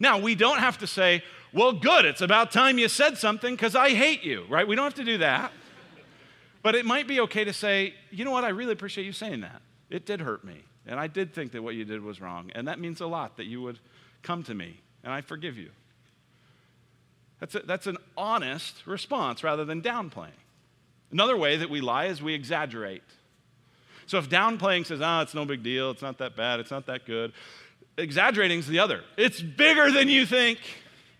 Now, 0.00 0.18
we 0.18 0.34
don't 0.34 0.58
have 0.58 0.78
to 0.78 0.86
say, 0.86 1.22
well, 1.52 1.72
good, 1.72 2.04
it's 2.04 2.20
about 2.20 2.52
time 2.52 2.78
you 2.78 2.88
said 2.88 3.18
something 3.18 3.54
because 3.54 3.74
I 3.74 3.90
hate 3.90 4.22
you, 4.22 4.44
right? 4.48 4.66
We 4.66 4.76
don't 4.76 4.84
have 4.84 4.94
to 4.94 5.04
do 5.04 5.18
that. 5.18 5.52
But 6.62 6.74
it 6.74 6.84
might 6.84 7.08
be 7.08 7.20
okay 7.20 7.44
to 7.44 7.52
say, 7.52 7.94
you 8.10 8.24
know 8.24 8.30
what, 8.30 8.44
I 8.44 8.48
really 8.48 8.72
appreciate 8.72 9.04
you 9.04 9.12
saying 9.12 9.40
that. 9.40 9.62
It 9.90 10.06
did 10.06 10.20
hurt 10.20 10.44
me. 10.44 10.64
And 10.86 10.98
I 10.98 11.06
did 11.06 11.34
think 11.34 11.52
that 11.52 11.62
what 11.62 11.74
you 11.74 11.84
did 11.84 12.02
was 12.02 12.20
wrong. 12.20 12.50
And 12.54 12.68
that 12.68 12.78
means 12.78 13.00
a 13.00 13.06
lot 13.06 13.36
that 13.36 13.46
you 13.46 13.62
would 13.62 13.78
come 14.22 14.42
to 14.44 14.54
me. 14.54 14.80
And 15.04 15.12
I 15.12 15.20
forgive 15.20 15.56
you. 15.56 15.70
That's, 17.40 17.54
a, 17.54 17.60
that's 17.60 17.86
an 17.86 17.98
honest 18.16 18.86
response 18.86 19.44
rather 19.44 19.64
than 19.64 19.80
downplaying. 19.80 20.30
Another 21.10 21.36
way 21.36 21.56
that 21.56 21.70
we 21.70 21.80
lie 21.80 22.06
is 22.06 22.22
we 22.22 22.34
exaggerate. 22.34 23.02
So 24.06 24.18
if 24.18 24.28
downplaying 24.28 24.86
says, 24.86 25.00
ah, 25.02 25.22
it's 25.22 25.34
no 25.34 25.44
big 25.44 25.62
deal, 25.62 25.90
it's 25.90 26.02
not 26.02 26.18
that 26.18 26.34
bad, 26.36 26.60
it's 26.60 26.70
not 26.70 26.86
that 26.86 27.04
good, 27.04 27.32
exaggerating 27.98 28.58
is 28.58 28.66
the 28.66 28.78
other. 28.78 29.04
It's 29.16 29.40
bigger 29.40 29.90
than 29.90 30.08
you 30.08 30.24
think, 30.24 30.58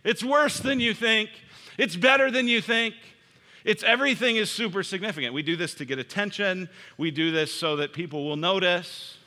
it's 0.04 0.24
worse 0.24 0.58
than 0.58 0.80
you 0.80 0.94
think, 0.94 1.28
it's 1.76 1.96
better 1.96 2.30
than 2.30 2.48
you 2.48 2.60
think. 2.60 2.94
It's 3.64 3.82
everything 3.82 4.36
is 4.36 4.50
super 4.50 4.82
significant. 4.82 5.34
We 5.34 5.42
do 5.42 5.54
this 5.54 5.74
to 5.74 5.84
get 5.84 5.98
attention, 5.98 6.70
we 6.96 7.10
do 7.10 7.30
this 7.30 7.52
so 7.52 7.76
that 7.76 7.92
people 7.92 8.24
will 8.24 8.36
notice. 8.36 9.17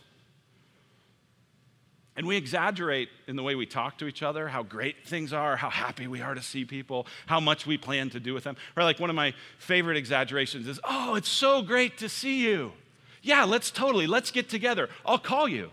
And 2.16 2.28
we 2.28 2.36
exaggerate 2.36 3.10
in 3.28 3.38
the 3.38 3.44
way 3.44 3.56
we 3.56 3.66
talk 3.66 3.98
to 4.00 4.08
each 4.08 4.22
other, 4.22 4.50
how 4.50 4.64
great 4.64 5.08
things 5.08 5.32
are, 5.32 5.56
how 5.56 5.70
happy 5.70 6.08
we 6.08 6.22
are 6.22 6.34
to 6.34 6.42
see 6.42 6.66
people, 6.66 7.08
how 7.26 7.40
much 7.40 7.66
we 7.66 7.78
plan 7.78 8.10
to 8.10 8.20
do 8.20 8.34
with 8.34 8.44
them. 8.44 8.58
Or, 8.76 8.84
like, 8.84 9.00
one 9.00 9.10
of 9.10 9.16
my 9.16 9.34
favorite 9.60 9.96
exaggerations 9.96 10.68
is, 10.68 10.80
Oh, 10.84 11.16
it's 11.16 11.30
so 11.30 11.62
great 11.62 11.98
to 12.00 12.10
see 12.10 12.46
you. 12.46 12.74
Yeah, 13.22 13.46
let's 13.46 13.72
totally, 13.72 14.08
let's 14.08 14.32
get 14.32 14.50
together. 14.50 14.90
I'll 15.06 15.20
call 15.20 15.48
you. 15.48 15.72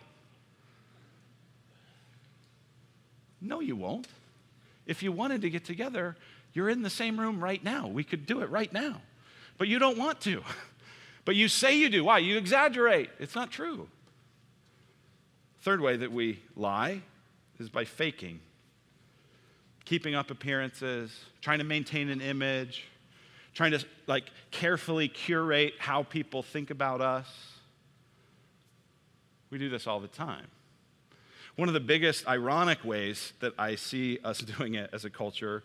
No, 3.41 3.61
you 3.61 3.77
won't. 3.77 4.07
If 4.87 5.03
you 5.03 5.13
wanted 5.13 5.43
to 5.43 5.51
get 5.51 5.65
together, 5.65 6.17
you're 6.53 6.69
in 6.69 6.83
the 6.83 6.91
same 6.91 7.19
room 7.19 7.43
right 7.43 7.63
now. 7.63 7.89
We 7.89 8.05
could 8.05 8.27
do 8.27 8.43
it 8.43 8.51
right 8.51 8.73
now. 8.73 9.01
But 9.59 9.69
you 9.69 9.79
don't 9.79 9.99
want 9.99 10.21
to. 10.23 10.43
But 11.25 11.37
you 11.37 11.49
say 11.49 11.77
you 11.77 11.91
do. 11.91 12.05
Why? 12.05 12.21
You 12.21 12.39
exaggerate. 12.39 13.11
It's 13.19 13.35
not 13.35 13.51
true. 13.51 13.87
Third 15.61 15.81
way 15.81 15.97
that 15.97 16.13
we 16.13 16.41
lie 16.57 17.03
is 17.59 17.69
by 17.69 17.85
faking, 17.85 18.41
keeping 19.85 20.15
up 20.15 20.31
appearances, 20.31 21.17
trying 21.41 21.59
to 21.59 21.65
maintain 21.65 22.09
an 22.09 22.21
image, 22.21 22.85
trying 23.55 23.73
to 23.73 23.85
like 24.07 24.25
carefully 24.51 25.09
curate 25.09 25.75
how 25.79 26.05
people 26.05 26.43
think 26.43 26.71
about 26.71 27.01
us. 27.01 27.27
We 29.51 29.59
do 29.59 29.69
this 29.69 29.87
all 29.87 29.99
the 29.99 30.09
time. 30.09 30.47
One 31.57 31.67
of 31.67 31.75
the 31.75 31.81
biggest 31.81 32.29
ironic 32.29 32.85
ways 32.85 33.33
that 33.41 33.53
I 33.59 33.75
see 33.75 34.21
us 34.23 34.39
doing 34.59 34.75
it 34.75 34.91
as 34.93 35.05
a 35.05 35.11
culture 35.11 35.65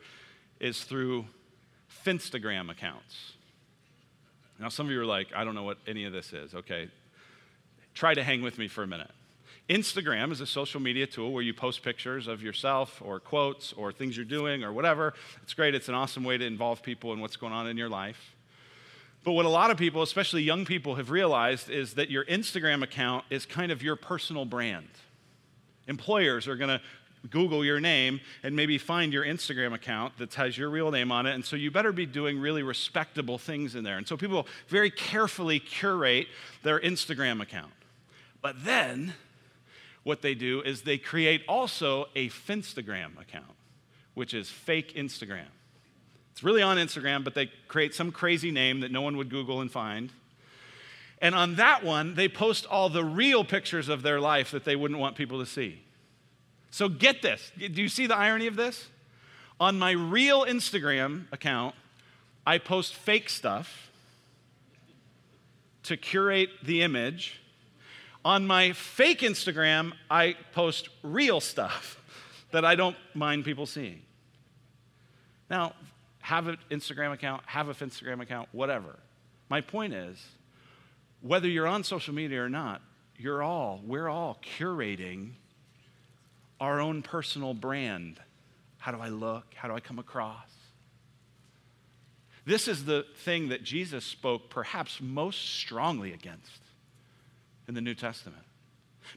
is 0.59 0.83
through 0.83 1.25
Finstagram 2.03 2.71
accounts. 2.71 3.33
Now, 4.59 4.69
some 4.69 4.87
of 4.87 4.91
you 4.91 5.01
are 5.01 5.05
like, 5.05 5.27
I 5.35 5.43
don't 5.43 5.55
know 5.55 5.63
what 5.63 5.77
any 5.85 6.05
of 6.05 6.13
this 6.13 6.33
is. 6.33 6.55
Okay, 6.55 6.89
try 7.93 8.13
to 8.13 8.23
hang 8.23 8.41
with 8.41 8.57
me 8.57 8.67
for 8.67 8.81
a 8.81 8.87
minute. 8.87 9.11
Instagram 9.69 10.31
is 10.31 10.41
a 10.41 10.45
social 10.45 10.81
media 10.81 11.07
tool 11.07 11.31
where 11.31 11.41
you 11.41 11.53
post 11.53 11.83
pictures 11.83 12.27
of 12.27 12.43
yourself 12.43 13.01
or 13.03 13.19
quotes 13.19 13.71
or 13.73 13.93
things 13.93 14.17
you're 14.17 14.25
doing 14.25 14.63
or 14.63 14.73
whatever. 14.73 15.13
It's 15.41 15.53
great. 15.53 15.73
It's 15.73 15.87
an 15.87 15.95
awesome 15.95 16.23
way 16.25 16.37
to 16.37 16.45
involve 16.45 16.83
people 16.83 17.13
in 17.13 17.21
what's 17.21 17.37
going 17.37 17.53
on 17.53 17.67
in 17.67 17.77
your 17.77 17.89
life. 17.89 18.33
But 19.23 19.31
what 19.31 19.45
a 19.45 19.49
lot 19.49 19.71
of 19.71 19.77
people, 19.77 20.01
especially 20.01 20.43
young 20.43 20.65
people, 20.65 20.95
have 20.95 21.09
realized 21.09 21.69
is 21.69 21.93
that 21.93 22.09
your 22.09 22.25
Instagram 22.25 22.83
account 22.83 23.23
is 23.29 23.45
kind 23.45 23.71
of 23.71 23.81
your 23.81 23.95
personal 23.95 24.43
brand. 24.43 24.89
Employers 25.87 26.45
are 26.47 26.57
going 26.57 26.69
to 26.69 26.81
Google 27.29 27.63
your 27.63 27.79
name 27.79 28.19
and 28.43 28.53
maybe 28.53 28.77
find 28.77 29.13
your 29.13 29.23
Instagram 29.23 29.73
account 29.73 30.17
that 30.17 30.33
has 30.33 30.57
your 30.57 30.69
real 30.69 30.91
name 30.91 31.09
on 31.09 31.25
it. 31.25 31.35
And 31.35 31.45
so 31.45 31.55
you 31.55 31.71
better 31.71 31.93
be 31.93 32.05
doing 32.05 32.37
really 32.37 32.63
respectable 32.63 33.37
things 33.37 33.75
in 33.75 33.85
there. 33.85 33.97
And 33.97 34.05
so 34.05 34.17
people 34.17 34.45
very 34.67 34.91
carefully 34.91 35.59
curate 35.59 36.27
their 36.63 36.81
Instagram 36.81 37.41
account. 37.41 37.71
But 38.41 38.65
then 38.65 39.13
what 40.03 40.21
they 40.21 40.35
do 40.35 40.61
is 40.61 40.81
they 40.81 40.97
create 40.97 41.43
also 41.47 42.07
a 42.15 42.29
Finstagram 42.29 43.19
account, 43.19 43.45
which 44.13 44.33
is 44.33 44.49
fake 44.49 44.95
Instagram. 44.95 45.47
It's 46.33 46.43
really 46.43 46.61
on 46.61 46.77
Instagram, 46.77 47.23
but 47.23 47.35
they 47.35 47.51
create 47.67 47.93
some 47.93 48.11
crazy 48.11 48.51
name 48.51 48.81
that 48.81 48.91
no 48.91 49.01
one 49.01 49.17
would 49.17 49.29
Google 49.29 49.61
and 49.61 49.71
find. 49.71 50.11
And 51.21 51.35
on 51.35 51.55
that 51.55 51.83
one, 51.83 52.15
they 52.15 52.27
post 52.27 52.65
all 52.65 52.89
the 52.89 53.03
real 53.03 53.45
pictures 53.45 53.87
of 53.87 54.01
their 54.01 54.19
life 54.19 54.51
that 54.51 54.65
they 54.65 54.75
wouldn't 54.75 54.99
want 54.99 55.15
people 55.15 55.39
to 55.39 55.45
see. 55.45 55.81
So 56.69 56.89
get 56.89 57.21
this. 57.21 57.51
Do 57.57 57.81
you 57.81 57.87
see 57.87 58.07
the 58.07 58.15
irony 58.15 58.47
of 58.47 58.55
this? 58.55 58.87
On 59.59 59.77
my 59.77 59.91
real 59.91 60.43
Instagram 60.43 61.31
account, 61.31 61.75
I 62.45 62.57
post 62.57 62.95
fake 62.95 63.29
stuff 63.29 63.91
to 65.83 65.95
curate 65.95 66.49
the 66.63 66.81
image 66.81 67.39
on 68.25 68.47
my 68.47 68.71
fake 68.73 69.19
Instagram, 69.19 69.93
I 70.09 70.35
post 70.53 70.89
real 71.01 71.39
stuff 71.39 72.01
that 72.51 72.63
I 72.63 72.75
don't 72.75 72.95
mind 73.13 73.45
people 73.45 73.65
seeing. 73.65 74.01
Now, 75.49 75.73
have 76.19 76.47
an 76.47 76.57
Finstagram 76.71 77.11
account, 77.11 77.43
have 77.45 77.67
a 77.67 77.73
Instagram 77.73 78.21
account, 78.21 78.47
whatever. 78.53 78.97
My 79.49 79.59
point 79.59 79.93
is, 79.93 80.17
whether 81.21 81.47
you're 81.47 81.67
on 81.67 81.83
social 81.83 82.13
media 82.13 82.41
or 82.41 82.49
not, 82.49 82.81
you're 83.17 83.43
all, 83.43 83.81
we're 83.85 84.07
all 84.07 84.39
curating 84.57 85.31
our 86.59 86.79
own 86.79 87.01
personal 87.01 87.53
brand. 87.53 88.19
How 88.77 88.91
do 88.91 88.99
I 88.99 89.09
look? 89.09 89.53
How 89.55 89.67
do 89.67 89.75
I 89.75 89.79
come 89.79 89.99
across? 89.99 90.49
This 92.45 92.67
is 92.67 92.85
the 92.85 93.05
thing 93.17 93.49
that 93.49 93.63
Jesus 93.63 94.05
spoke 94.05 94.49
perhaps 94.49 94.99
most 95.01 95.55
strongly 95.55 96.13
against 96.13 96.62
in 97.67 97.73
the 97.73 97.81
New 97.81 97.95
Testament. 97.95 98.43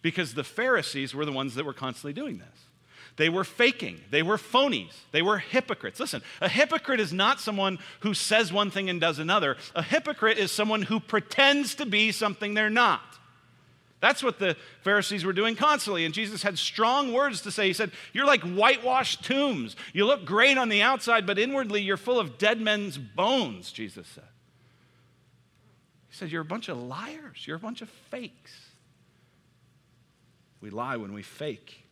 Because 0.02 0.34
the 0.34 0.44
Pharisees 0.44 1.14
were 1.14 1.24
the 1.24 1.32
ones 1.32 1.54
that 1.54 1.64
were 1.64 1.72
constantly 1.72 2.12
doing 2.12 2.38
this. 2.38 2.66
They 3.16 3.28
were 3.28 3.44
faking. 3.44 4.00
They 4.10 4.22
were 4.22 4.36
phonies. 4.36 4.92
They 5.10 5.22
were 5.22 5.38
hypocrites. 5.38 5.98
Listen, 5.98 6.22
a 6.40 6.48
hypocrite 6.48 7.00
is 7.00 7.12
not 7.12 7.40
someone 7.40 7.78
who 8.00 8.12
says 8.12 8.52
one 8.52 8.70
thing 8.70 8.90
and 8.90 9.00
does 9.00 9.18
another. 9.18 9.56
A 9.74 9.82
hypocrite 9.82 10.38
is 10.38 10.52
someone 10.52 10.82
who 10.82 11.00
pretends 11.00 11.74
to 11.76 11.86
be 11.86 12.12
something 12.12 12.52
they're 12.52 12.68
not. 12.68 13.00
That's 14.00 14.22
what 14.22 14.38
the 14.38 14.56
Pharisees 14.82 15.24
were 15.24 15.32
doing 15.32 15.56
constantly. 15.56 16.04
And 16.04 16.12
Jesus 16.12 16.42
had 16.42 16.58
strong 16.58 17.12
words 17.12 17.40
to 17.42 17.50
say. 17.50 17.66
He 17.66 17.72
said, 17.72 17.90
You're 18.12 18.26
like 18.26 18.42
whitewashed 18.42 19.24
tombs. 19.24 19.74
You 19.94 20.04
look 20.04 20.26
great 20.26 20.58
on 20.58 20.68
the 20.68 20.82
outside, 20.82 21.26
but 21.26 21.38
inwardly 21.38 21.80
you're 21.80 21.96
full 21.96 22.20
of 22.20 22.36
dead 22.36 22.60
men's 22.60 22.98
bones, 22.98 23.72
Jesus 23.72 24.06
said. 24.06 24.24
He 26.16 26.20
said, 26.20 26.32
You're 26.32 26.40
a 26.40 26.46
bunch 26.46 26.70
of 26.70 26.78
liars. 26.78 27.46
You're 27.46 27.56
a 27.56 27.60
bunch 27.60 27.82
of 27.82 27.90
fakes. 27.90 28.70
We 30.62 30.70
lie 30.70 30.96
when 30.96 31.12
we 31.12 31.22
fake. 31.22 31.84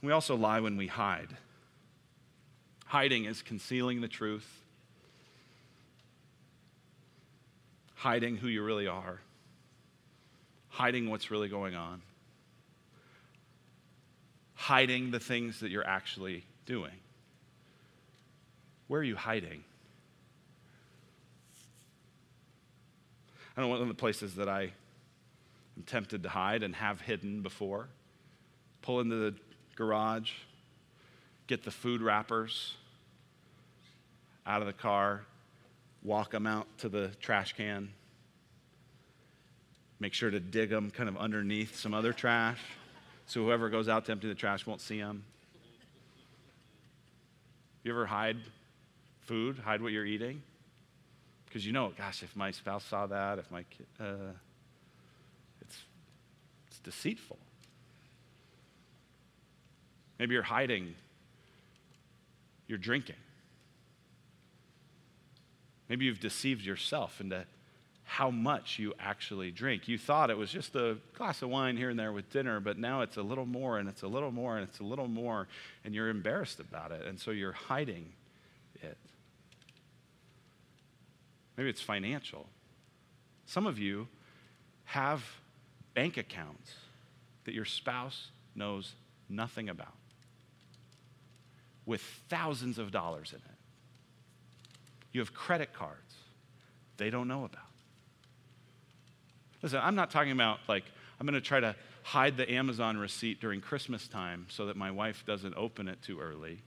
We 0.00 0.10
also 0.10 0.36
lie 0.36 0.60
when 0.60 0.78
we 0.78 0.86
hide. 0.86 1.36
Hiding 2.86 3.26
is 3.26 3.42
concealing 3.42 4.00
the 4.00 4.08
truth, 4.08 4.48
hiding 7.94 8.38
who 8.38 8.48
you 8.48 8.62
really 8.62 8.86
are, 8.86 9.20
hiding 10.70 11.10
what's 11.10 11.30
really 11.30 11.50
going 11.50 11.74
on, 11.74 12.00
hiding 14.54 15.10
the 15.10 15.20
things 15.20 15.60
that 15.60 15.70
you're 15.70 15.86
actually 15.86 16.46
doing. 16.64 16.96
Where 18.88 19.02
are 19.02 19.04
you 19.04 19.16
hiding? 19.16 19.62
I 23.56 23.64
one 23.64 23.82
of 23.82 23.88
the 23.88 23.94
places 23.94 24.36
that 24.36 24.48
I 24.48 24.62
am 25.76 25.82
tempted 25.86 26.22
to 26.22 26.28
hide 26.28 26.62
and 26.62 26.74
have 26.74 27.00
hidden 27.00 27.42
before. 27.42 27.88
Pull 28.82 29.00
into 29.00 29.16
the 29.16 29.34
garage, 29.76 30.32
get 31.46 31.62
the 31.62 31.70
food 31.70 32.00
wrappers 32.00 32.74
out 34.46 34.62
of 34.62 34.66
the 34.66 34.72
car, 34.72 35.22
walk 36.02 36.30
them 36.30 36.46
out 36.46 36.66
to 36.78 36.88
the 36.88 37.08
trash 37.20 37.52
can, 37.52 37.90
make 39.98 40.14
sure 40.14 40.30
to 40.30 40.40
dig 40.40 40.70
them 40.70 40.90
kind 40.90 41.08
of 41.08 41.16
underneath 41.18 41.76
some 41.76 41.92
other 41.92 42.12
trash 42.12 42.58
so 43.30 43.44
whoever 43.44 43.68
goes 43.68 43.88
out 43.88 44.06
to 44.06 44.12
empty 44.12 44.26
the 44.26 44.34
trash 44.34 44.66
won't 44.66 44.80
see 44.80 44.98
them. 44.98 45.22
You 47.84 47.92
ever 47.92 48.04
hide 48.04 48.38
food, 49.20 49.56
hide 49.58 49.80
what 49.80 49.92
you're 49.92 50.04
eating? 50.04 50.42
Because 51.50 51.66
you 51.66 51.72
know, 51.72 51.92
gosh, 51.98 52.22
if 52.22 52.36
my 52.36 52.52
spouse 52.52 52.84
saw 52.84 53.08
that, 53.08 53.40
if 53.40 53.50
my 53.50 53.64
kid, 53.64 53.86
uh, 53.98 54.32
it's, 55.60 55.76
it's 56.68 56.78
deceitful. 56.78 57.38
Maybe 60.20 60.34
you're 60.34 60.44
hiding, 60.44 60.94
you're 62.68 62.78
drinking. 62.78 63.16
Maybe 65.88 66.04
you've 66.04 66.20
deceived 66.20 66.64
yourself 66.64 67.20
into 67.20 67.44
how 68.04 68.30
much 68.30 68.78
you 68.78 68.94
actually 69.00 69.50
drink. 69.50 69.88
You 69.88 69.98
thought 69.98 70.30
it 70.30 70.38
was 70.38 70.52
just 70.52 70.76
a 70.76 70.98
glass 71.14 71.42
of 71.42 71.48
wine 71.48 71.76
here 71.76 71.90
and 71.90 71.98
there 71.98 72.12
with 72.12 72.30
dinner, 72.30 72.60
but 72.60 72.78
now 72.78 73.00
it's 73.00 73.16
a 73.16 73.22
little 73.22 73.46
more 73.46 73.78
and 73.78 73.88
it's 73.88 74.02
a 74.02 74.06
little 74.06 74.30
more 74.30 74.56
and 74.56 74.68
it's 74.68 74.78
a 74.78 74.84
little 74.84 75.08
more, 75.08 75.48
and 75.84 75.96
you're 75.96 76.10
embarrassed 76.10 76.60
about 76.60 76.92
it, 76.92 77.06
and 77.06 77.18
so 77.18 77.32
you're 77.32 77.50
hiding 77.50 78.12
it. 78.82 78.98
Maybe 81.60 81.68
it's 81.68 81.82
financial. 81.82 82.46
Some 83.44 83.66
of 83.66 83.78
you 83.78 84.08
have 84.84 85.22
bank 85.92 86.16
accounts 86.16 86.72
that 87.44 87.52
your 87.52 87.66
spouse 87.66 88.30
knows 88.54 88.94
nothing 89.28 89.68
about 89.68 89.92
with 91.84 92.00
thousands 92.30 92.78
of 92.78 92.90
dollars 92.90 93.34
in 93.34 93.40
it. 93.40 93.58
You 95.12 95.20
have 95.20 95.34
credit 95.34 95.74
cards 95.74 96.14
they 96.96 97.10
don't 97.10 97.28
know 97.28 97.44
about. 97.44 97.68
Listen, 99.60 99.80
I'm 99.82 99.94
not 99.94 100.10
talking 100.10 100.32
about 100.32 100.60
like, 100.66 100.84
I'm 101.20 101.26
going 101.26 101.34
to 101.34 101.46
try 101.46 101.60
to 101.60 101.76
hide 102.04 102.38
the 102.38 102.50
Amazon 102.50 102.96
receipt 102.96 103.38
during 103.38 103.60
Christmas 103.60 104.08
time 104.08 104.46
so 104.48 104.64
that 104.64 104.78
my 104.78 104.90
wife 104.90 105.24
doesn't 105.26 105.54
open 105.58 105.88
it 105.88 106.00
too 106.00 106.20
early. 106.20 106.62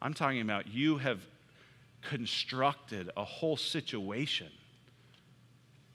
I'm 0.00 0.14
talking 0.14 0.40
about 0.40 0.68
you 0.68 0.98
have 0.98 1.18
constructed 2.02 3.10
a 3.16 3.24
whole 3.24 3.56
situation 3.56 4.48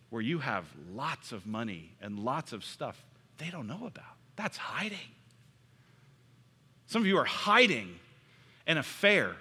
where 0.10 0.22
you 0.22 0.40
have 0.40 0.66
lots 0.94 1.32
of 1.32 1.46
money 1.46 1.92
and 2.02 2.18
lots 2.18 2.54
of 2.54 2.64
stuff 2.64 3.04
they 3.38 3.50
don't 3.50 3.68
know 3.68 3.86
about. 3.86 4.16
That's 4.36 4.58
hiding. 4.58 4.98
Some 6.88 7.02
of 7.02 7.08
you 7.08 7.18
are 7.18 7.26
hiding 7.26 8.00
an 8.66 8.78
affair. 8.78 9.36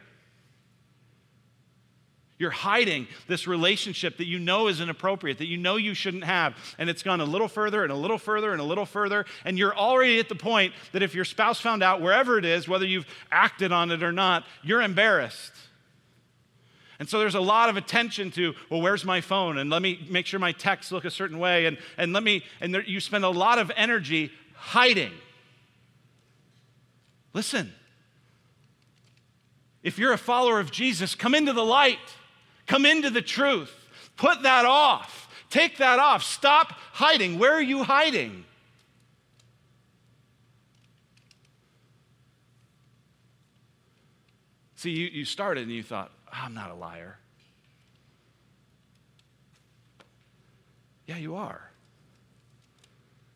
You're 2.38 2.50
hiding 2.50 3.07
this 3.29 3.46
relationship 3.46 4.18
that 4.18 4.26
you 4.26 4.38
know 4.38 4.68
is 4.68 4.81
inappropriate, 4.81 5.38
that 5.38 5.46
you 5.46 5.57
know 5.57 5.76
you 5.76 5.94
shouldn't 5.94 6.24
have. 6.24 6.55
And 6.79 6.90
it's 6.90 7.02
gone 7.02 7.20
a 7.20 7.24
little 7.24 7.48
further 7.48 7.83
and 7.83 7.90
a 7.90 7.96
little 7.96 8.18
further 8.18 8.52
and 8.52 8.61
a 8.61 8.64
little 8.64 8.85
further. 8.85 9.24
And 9.44 9.59
you're 9.59 9.74
already 9.74 10.18
at 10.18 10.29
the 10.29 10.35
point 10.35 10.74
that 10.92 11.02
if 11.02 11.14
your 11.14 11.24
spouse 11.24 11.61
found 11.61 11.83
out, 11.83 12.02
wherever 12.02 12.37
it 12.37 12.44
is, 12.44 12.68
whether 12.68 12.85
you've 12.85 13.07
acted 13.33 13.72
on 13.72 13.90
it 13.90 14.02
or 14.02 14.12
not, 14.12 14.44
you're 14.62 14.83
embarrassed. 14.83 15.52
And 16.98 17.09
so 17.09 17.18
there's 17.18 17.35
a 17.35 17.40
lot 17.40 17.68
of 17.68 17.76
attention 17.76 18.30
to, 18.32 18.54
well, 18.70 18.80
where's 18.80 19.04
my 19.04 19.20
phone? 19.20 19.59
And 19.59 19.68
let 19.68 19.82
me 19.82 20.06
make 20.09 20.26
sure 20.26 20.40
my 20.40 20.52
texts 20.52 20.90
look 20.92 21.04
a 21.04 21.11
certain 21.11 21.38
way. 21.38 21.66
And, 21.66 21.78
and 21.98 22.12
let 22.12 22.22
me, 22.22 22.42
and 22.61 22.74
there, 22.74 22.82
you 22.82 23.00
spend 23.00 23.24
a 23.24 23.28
lot 23.28 23.59
of 23.59 23.70
energy 23.76 24.30
hiding. 24.54 25.12
Listen, 27.35 27.72
if 29.82 29.98
you're 29.98 30.14
a 30.14 30.18
follower 30.18 30.59
of 30.59 30.70
Jesus, 30.70 31.14
come 31.14 31.35
into 31.35 31.52
the 31.52 31.64
light, 31.64 31.98
come 32.66 32.87
into 32.87 33.11
the 33.11 33.22
truth, 33.22 33.72
put 34.16 34.42
that 34.42 34.64
off, 34.64 35.28
take 35.50 35.76
that 35.76 35.98
off, 35.98 36.22
stop 36.22 36.72
hiding. 36.92 37.38
Where 37.38 37.52
are 37.52 37.62
you 37.62 37.82
hiding? 37.85 38.46
See, 44.76 44.90
you, 44.90 45.06
you 45.06 45.24
started 45.24 45.64
and 45.64 45.72
you 45.72 45.82
thought, 45.82 46.11
I'm 46.37 46.55
not 46.55 46.70
a 46.70 46.75
liar. 46.75 47.18
Yeah, 51.07 51.16
you 51.16 51.37
are. 51.37 51.70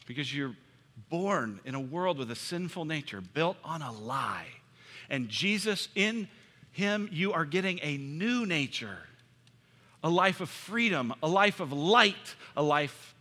Because 0.06 0.34
you're 0.34 0.56
born 1.08 1.60
in 1.64 1.74
a 1.74 1.80
world 1.80 2.18
with 2.18 2.30
a 2.30 2.36
sinful 2.36 2.84
nature, 2.84 3.20
built 3.20 3.56
on 3.64 3.80
a 3.82 3.92
lie. 3.92 4.48
And 5.08 5.28
Jesus, 5.28 5.88
in 5.94 6.28
Him, 6.72 7.08
you 7.12 7.32
are 7.32 7.44
getting 7.44 7.80
a 7.82 7.96
new 7.96 8.44
nature, 8.44 8.98
a 10.02 10.10
life 10.10 10.40
of 10.40 10.48
freedom, 10.48 11.14
a 11.22 11.28
life 11.28 11.60
of 11.60 11.72
light, 11.72 12.34
a 12.56 12.62
life 12.62 13.14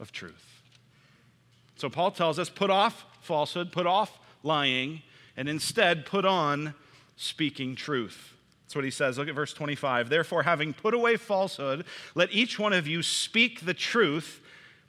of 0.00 0.12
truth. 0.12 0.62
So 1.76 1.88
Paul 1.88 2.10
tells 2.10 2.38
us 2.38 2.48
put 2.48 2.70
off 2.70 3.04
falsehood, 3.20 3.72
put 3.72 3.86
off 3.86 4.18
lying, 4.42 5.02
and 5.36 5.48
instead 5.48 6.06
put 6.06 6.24
on 6.24 6.74
speaking 7.16 7.74
truth. 7.76 8.34
That's 8.68 8.74
what 8.74 8.84
he 8.84 8.90
says. 8.90 9.16
Look 9.16 9.28
at 9.28 9.34
verse 9.34 9.54
25. 9.54 10.10
Therefore, 10.10 10.42
having 10.42 10.74
put 10.74 10.92
away 10.92 11.16
falsehood, 11.16 11.86
let 12.14 12.30
each 12.34 12.58
one 12.58 12.74
of 12.74 12.86
you 12.86 13.02
speak 13.02 13.64
the 13.64 13.72
truth 13.72 14.42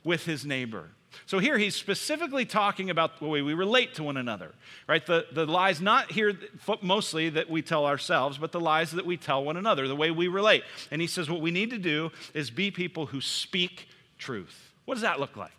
with 0.04 0.26
his 0.26 0.44
neighbor. 0.44 0.90
So 1.24 1.38
here 1.38 1.56
he's 1.56 1.76
specifically 1.76 2.44
talking 2.44 2.90
about 2.90 3.18
the 3.20 3.24
way 3.24 3.40
we 3.40 3.54
relate 3.54 3.94
to 3.94 4.02
one 4.02 4.18
another, 4.18 4.52
right? 4.86 5.04
The, 5.06 5.24
the 5.32 5.46
lies 5.46 5.80
not 5.80 6.12
here 6.12 6.38
mostly 6.82 7.30
that 7.30 7.48
we 7.48 7.62
tell 7.62 7.86
ourselves, 7.86 8.36
but 8.36 8.52
the 8.52 8.60
lies 8.60 8.90
that 8.90 9.06
we 9.06 9.16
tell 9.16 9.42
one 9.42 9.56
another, 9.56 9.88
the 9.88 9.96
way 9.96 10.10
we 10.10 10.28
relate. 10.28 10.62
And 10.90 11.00
he 11.00 11.06
says 11.06 11.30
what 11.30 11.40
we 11.40 11.50
need 11.50 11.70
to 11.70 11.78
do 11.78 12.10
is 12.34 12.50
be 12.50 12.70
people 12.70 13.06
who 13.06 13.22
speak 13.22 13.88
truth. 14.18 14.74
What 14.84 14.96
does 14.96 15.02
that 15.02 15.18
look 15.18 15.38
like? 15.38 15.52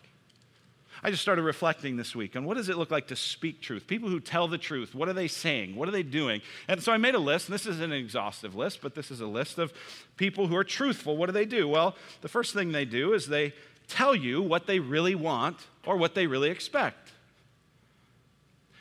I 1.04 1.10
just 1.10 1.24
started 1.24 1.42
reflecting 1.42 1.98
this 1.98 2.16
week 2.16 2.36
on 2.36 2.46
what 2.46 2.58
does 2.58 2.70
it 2.70 2.78
look 2.78 2.92
like 2.92 3.08
to 3.08 3.16
speak 3.16 3.60
truth? 3.60 3.88
People 3.88 4.10
who 4.10 4.20
tell 4.20 4.48
the 4.48 4.60
truth, 4.60 4.94
what 4.94 5.10
are 5.10 5.14
they 5.14 5.28
saying? 5.28 5.76
What 5.76 5.90
are 5.90 5.92
they 5.92 6.04
doing? 6.04 6.42
And 6.68 6.82
so 6.82 6.92
I 6.92 6.98
made 6.98 7.16
a 7.16 7.20
list, 7.20 7.48
and 7.48 7.56
this 7.56 7.66
is 7.66 7.80
an 7.80 7.92
exhaustive 7.92 8.56
list, 8.56 8.80
but 8.82 8.94
this 8.94 9.10
is 9.10 9.20
a 9.20 9.26
list 9.26 9.58
of 9.58 9.74
people 10.16 10.48
who 10.48 10.56
are 10.56 10.64
truthful. 10.64 11.18
What 11.18 11.26
do 11.26 11.32
they 11.32 11.46
do? 11.46 11.68
Well, 11.68 11.96
the 12.22 12.28
first 12.28 12.54
thing 12.54 12.72
they 12.72 12.86
do 12.86 13.14
is 13.14 13.28
they 13.28 13.54
tell 13.88 14.14
you 14.14 14.44
what 14.44 14.68
they 14.68 14.80
really 14.80 15.16
want 15.16 15.58
or 15.86 15.98
what 15.98 16.14
they 16.14 16.28
really 16.28 16.50
expect. 16.50 17.12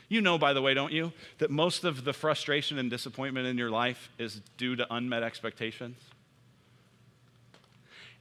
You 0.07 0.21
know, 0.21 0.37
by 0.37 0.53
the 0.53 0.61
way, 0.61 0.73
don't 0.73 0.91
you, 0.91 1.13
that 1.39 1.49
most 1.49 1.85
of 1.85 2.03
the 2.03 2.13
frustration 2.13 2.77
and 2.77 2.89
disappointment 2.89 3.47
in 3.47 3.57
your 3.57 3.71
life 3.71 4.09
is 4.19 4.41
due 4.57 4.75
to 4.75 4.85
unmet 4.93 5.23
expectations? 5.23 5.95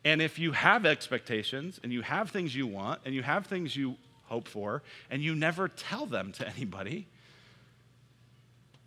And 0.04 0.22
if 0.22 0.38
you 0.38 0.52
have 0.52 0.86
expectations 0.86 1.78
and 1.82 1.92
you 1.92 2.02
have 2.02 2.30
things 2.30 2.54
you 2.54 2.66
want 2.66 3.00
and 3.04 3.14
you 3.14 3.22
have 3.22 3.46
things 3.46 3.76
you 3.76 3.96
hope 4.24 4.48
for 4.48 4.82
and 5.10 5.22
you 5.22 5.34
never 5.34 5.68
tell 5.68 6.06
them 6.06 6.32
to 6.32 6.48
anybody, 6.48 7.06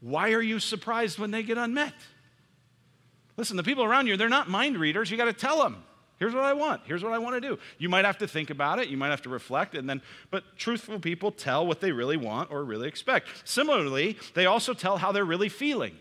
why 0.01 0.31
are 0.31 0.41
you 0.41 0.59
surprised 0.59 1.19
when 1.19 1.31
they 1.31 1.43
get 1.43 1.57
unmet? 1.57 1.93
Listen, 3.37 3.57
the 3.57 3.63
people 3.63 3.83
around 3.83 4.07
you, 4.07 4.17
they're 4.17 4.29
not 4.29 4.49
mind 4.49 4.77
readers. 4.77 5.09
You 5.09 5.17
got 5.17 5.25
to 5.25 5.33
tell 5.33 5.61
them. 5.61 5.83
Here's 6.17 6.33
what 6.33 6.43
I 6.43 6.53
want. 6.53 6.81
Here's 6.85 7.03
what 7.03 7.11
I 7.11 7.17
want 7.17 7.35
to 7.35 7.41
do. 7.41 7.59
You 7.77 7.89
might 7.89 8.05
have 8.05 8.19
to 8.19 8.27
think 8.27 8.49
about 8.49 8.79
it. 8.79 8.87
You 8.87 8.97
might 8.97 9.09
have 9.09 9.23
to 9.23 9.29
reflect 9.29 9.75
and 9.75 9.89
then 9.89 10.01
but 10.31 10.43
truthful 10.57 10.99
people 10.99 11.31
tell 11.31 11.65
what 11.65 11.81
they 11.81 11.91
really 11.91 12.17
want 12.17 12.51
or 12.51 12.63
really 12.63 12.87
expect. 12.87 13.27
Similarly, 13.43 14.17
they 14.33 14.45
also 14.45 14.73
tell 14.73 14.97
how 14.97 15.11
they're 15.11 15.25
really 15.25 15.49
feeling. 15.49 15.97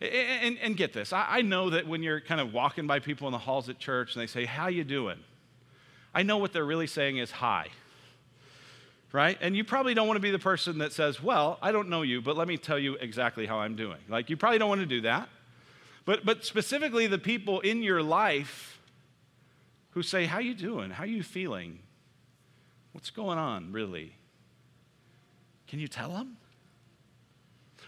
And, 0.00 0.58
and, 0.58 0.76
get 0.76 0.92
this, 0.92 1.14
I, 1.14 1.26
I 1.38 1.42
know 1.42 1.70
that 1.70 1.86
when 1.86 2.02
you're 2.02 2.20
kind 2.20 2.38
of 2.38 2.52
walking 2.52 2.86
by 2.86 2.98
people 2.98 3.28
in 3.28 3.32
the 3.32 3.38
halls 3.38 3.70
at 3.70 3.78
church 3.78 4.14
and 4.14 4.22
they 4.22 4.26
say, 4.26 4.44
how 4.44 4.66
you 4.66 4.84
doing? 4.84 5.18
I 6.14 6.22
know 6.22 6.36
what 6.36 6.52
they're 6.52 6.66
really 6.66 6.86
saying 6.86 7.16
is 7.16 7.30
hi, 7.30 7.68
right? 9.10 9.38
And 9.40 9.56
you 9.56 9.64
probably 9.64 9.94
don't 9.94 10.06
want 10.06 10.18
to 10.18 10.22
be 10.22 10.30
the 10.30 10.38
person 10.38 10.78
that 10.78 10.92
says, 10.92 11.22
well, 11.22 11.58
I 11.62 11.72
don't 11.72 11.88
know 11.88 12.02
you, 12.02 12.20
but 12.20 12.36
let 12.36 12.46
me 12.46 12.58
tell 12.58 12.78
you 12.78 12.96
exactly 12.96 13.46
how 13.46 13.60
I'm 13.60 13.74
doing. 13.74 13.98
Like, 14.08 14.28
you 14.28 14.36
probably 14.36 14.58
don't 14.58 14.68
want 14.68 14.82
to 14.82 14.86
do 14.86 15.00
that. 15.02 15.30
But, 16.04 16.26
but 16.26 16.44
specifically 16.44 17.06
the 17.06 17.18
people 17.18 17.60
in 17.60 17.82
your 17.82 18.02
life 18.02 18.78
who 19.90 20.02
say, 20.02 20.26
how 20.26 20.40
you 20.40 20.54
doing? 20.54 20.90
How 20.90 21.04
you 21.04 21.22
feeling? 21.22 21.78
What's 22.92 23.10
going 23.10 23.38
on, 23.38 23.72
really? 23.72 24.12
Can 25.66 25.80
you 25.80 25.88
tell 25.88 26.10
them? 26.10 26.36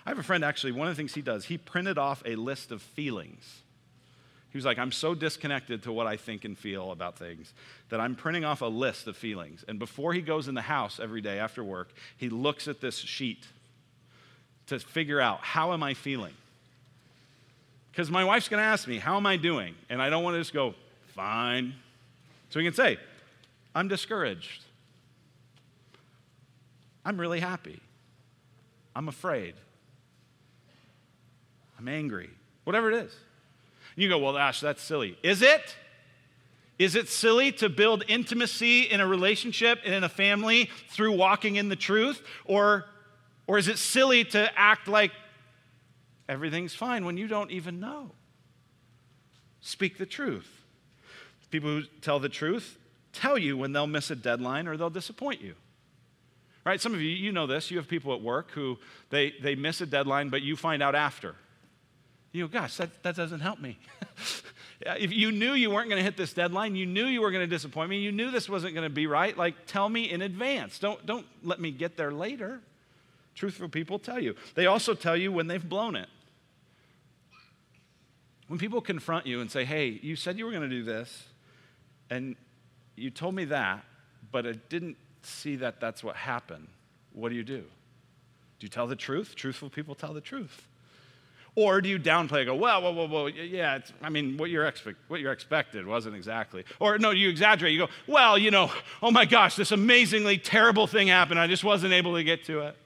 I 0.08 0.10
have 0.10 0.18
a 0.18 0.22
friend 0.22 0.42
actually, 0.42 0.72
one 0.72 0.88
of 0.88 0.96
the 0.96 0.98
things 0.98 1.12
he 1.12 1.20
does, 1.20 1.44
he 1.44 1.58
printed 1.58 1.98
off 1.98 2.22
a 2.24 2.34
list 2.34 2.72
of 2.72 2.80
feelings. 2.80 3.60
He 4.48 4.56
was 4.56 4.64
like, 4.64 4.78
I'm 4.78 4.90
so 4.90 5.14
disconnected 5.14 5.82
to 5.82 5.92
what 5.92 6.06
I 6.06 6.16
think 6.16 6.46
and 6.46 6.56
feel 6.56 6.92
about 6.92 7.18
things 7.18 7.52
that 7.90 8.00
I'm 8.00 8.14
printing 8.14 8.42
off 8.42 8.62
a 8.62 8.66
list 8.66 9.06
of 9.06 9.18
feelings. 9.18 9.66
And 9.68 9.78
before 9.78 10.14
he 10.14 10.22
goes 10.22 10.48
in 10.48 10.54
the 10.54 10.62
house 10.62 10.98
every 10.98 11.20
day 11.20 11.38
after 11.38 11.62
work, 11.62 11.92
he 12.16 12.30
looks 12.30 12.68
at 12.68 12.80
this 12.80 12.96
sheet 12.96 13.46
to 14.68 14.78
figure 14.78 15.20
out 15.20 15.40
how 15.40 15.74
am 15.74 15.82
I 15.82 15.92
feeling? 15.92 16.32
Because 17.92 18.10
my 18.10 18.24
wife's 18.24 18.48
going 18.48 18.62
to 18.62 18.66
ask 18.66 18.88
me, 18.88 18.96
How 18.96 19.18
am 19.18 19.26
I 19.26 19.36
doing? 19.36 19.74
And 19.90 20.00
I 20.00 20.08
don't 20.08 20.24
want 20.24 20.36
to 20.36 20.40
just 20.40 20.54
go, 20.54 20.74
Fine. 21.08 21.74
So 22.48 22.60
he 22.60 22.64
can 22.64 22.72
say, 22.72 22.96
I'm 23.74 23.88
discouraged. 23.88 24.62
I'm 27.04 27.20
really 27.20 27.40
happy. 27.40 27.78
I'm 28.96 29.08
afraid. 29.08 29.54
I'm 31.78 31.88
angry, 31.88 32.30
whatever 32.64 32.90
it 32.90 33.04
is. 33.04 33.14
You 33.94 34.08
go, 34.08 34.18
well, 34.18 34.36
Ash, 34.36 34.60
that's 34.60 34.82
silly. 34.82 35.16
Is 35.22 35.42
it? 35.42 35.76
Is 36.78 36.94
it 36.94 37.08
silly 37.08 37.50
to 37.52 37.68
build 37.68 38.04
intimacy 38.06 38.82
in 38.82 39.00
a 39.00 39.06
relationship 39.06 39.80
and 39.84 39.92
in 39.92 40.04
a 40.04 40.08
family 40.08 40.70
through 40.88 41.16
walking 41.16 41.56
in 41.56 41.68
the 41.68 41.76
truth? 41.76 42.22
Or, 42.44 42.84
or 43.46 43.58
is 43.58 43.66
it 43.66 43.78
silly 43.78 44.24
to 44.26 44.50
act 44.56 44.86
like 44.86 45.10
everything's 46.28 46.74
fine 46.74 47.04
when 47.04 47.16
you 47.16 47.26
don't 47.26 47.50
even 47.50 47.80
know? 47.80 48.12
Speak 49.60 49.98
the 49.98 50.06
truth. 50.06 50.48
People 51.50 51.70
who 51.70 51.82
tell 52.00 52.20
the 52.20 52.28
truth 52.28 52.78
tell 53.12 53.38
you 53.38 53.56
when 53.56 53.72
they'll 53.72 53.86
miss 53.86 54.10
a 54.10 54.16
deadline 54.16 54.68
or 54.68 54.76
they'll 54.76 54.90
disappoint 54.90 55.40
you. 55.40 55.54
Right? 56.64 56.80
Some 56.80 56.94
of 56.94 57.00
you, 57.00 57.08
you 57.08 57.32
know 57.32 57.46
this. 57.46 57.70
You 57.70 57.78
have 57.78 57.88
people 57.88 58.14
at 58.14 58.20
work 58.20 58.50
who 58.52 58.78
they, 59.10 59.32
they 59.42 59.54
miss 59.54 59.80
a 59.80 59.86
deadline, 59.86 60.28
but 60.28 60.42
you 60.42 60.54
find 60.54 60.82
out 60.82 60.94
after. 60.94 61.34
You 62.32 62.46
go, 62.46 62.60
gosh, 62.60 62.76
that, 62.76 63.02
that 63.02 63.16
doesn't 63.16 63.40
help 63.40 63.60
me. 63.60 63.78
if 64.80 65.12
you 65.12 65.32
knew 65.32 65.52
you 65.52 65.70
weren't 65.70 65.88
going 65.88 65.98
to 65.98 66.04
hit 66.04 66.16
this 66.16 66.32
deadline, 66.32 66.76
you 66.76 66.86
knew 66.86 67.06
you 67.06 67.22
were 67.22 67.30
going 67.30 67.48
to 67.48 67.54
disappoint 67.54 67.90
me, 67.90 67.98
you 67.98 68.12
knew 68.12 68.30
this 68.30 68.48
wasn't 68.48 68.74
going 68.74 68.88
to 68.88 68.94
be 68.94 69.06
right, 69.06 69.36
like 69.36 69.66
tell 69.66 69.88
me 69.88 70.10
in 70.10 70.22
advance. 70.22 70.78
Don't, 70.78 71.04
don't 71.06 71.26
let 71.42 71.60
me 71.60 71.70
get 71.70 71.96
there 71.96 72.12
later. 72.12 72.60
Truthful 73.34 73.68
people 73.68 73.98
tell 73.98 74.20
you. 74.20 74.34
They 74.54 74.66
also 74.66 74.94
tell 74.94 75.16
you 75.16 75.32
when 75.32 75.46
they've 75.46 75.66
blown 75.66 75.96
it. 75.96 76.08
When 78.48 78.58
people 78.58 78.80
confront 78.80 79.26
you 79.26 79.40
and 79.40 79.50
say, 79.50 79.64
hey, 79.64 79.98
you 80.02 80.16
said 80.16 80.38
you 80.38 80.44
were 80.44 80.50
going 80.50 80.68
to 80.68 80.68
do 80.68 80.82
this, 80.82 81.24
and 82.10 82.34
you 82.96 83.10
told 83.10 83.34
me 83.34 83.44
that, 83.46 83.84
but 84.32 84.46
I 84.46 84.52
didn't 84.52 84.96
see 85.22 85.56
that 85.56 85.80
that's 85.80 86.02
what 86.02 86.16
happened, 86.16 86.68
what 87.12 87.28
do 87.28 87.34
you 87.34 87.44
do? 87.44 87.64
Do 88.58 88.64
you 88.64 88.68
tell 88.68 88.86
the 88.86 88.96
truth? 88.96 89.34
Truthful 89.36 89.70
people 89.70 89.94
tell 89.94 90.12
the 90.12 90.20
truth. 90.20 90.66
Or 91.58 91.80
do 91.80 91.88
you 91.88 91.98
downplay 91.98 92.44
go, 92.44 92.54
well, 92.54 92.80
well, 92.80 92.94
well, 92.94 93.08
whoa, 93.08 93.26
yeah, 93.26 93.80
I 94.00 94.10
mean, 94.10 94.36
what, 94.36 94.48
you're 94.48 94.64
expect, 94.64 94.98
what 95.08 95.18
you're 95.18 95.32
expected 95.32 95.84
wasn't 95.84 96.14
exactly. 96.14 96.62
Or 96.78 96.98
no, 96.98 97.10
you 97.10 97.28
exaggerate. 97.28 97.72
You 97.72 97.86
go, 97.86 97.88
well, 98.06 98.38
you 98.38 98.52
know, 98.52 98.70
oh 99.02 99.10
my 99.10 99.24
gosh, 99.24 99.56
this 99.56 99.72
amazingly 99.72 100.38
terrible 100.38 100.86
thing 100.86 101.08
happened. 101.08 101.40
I 101.40 101.48
just 101.48 101.64
wasn't 101.64 101.94
able 101.94 102.14
to 102.14 102.22
get 102.22 102.44
to 102.44 102.60
it. 102.60 102.76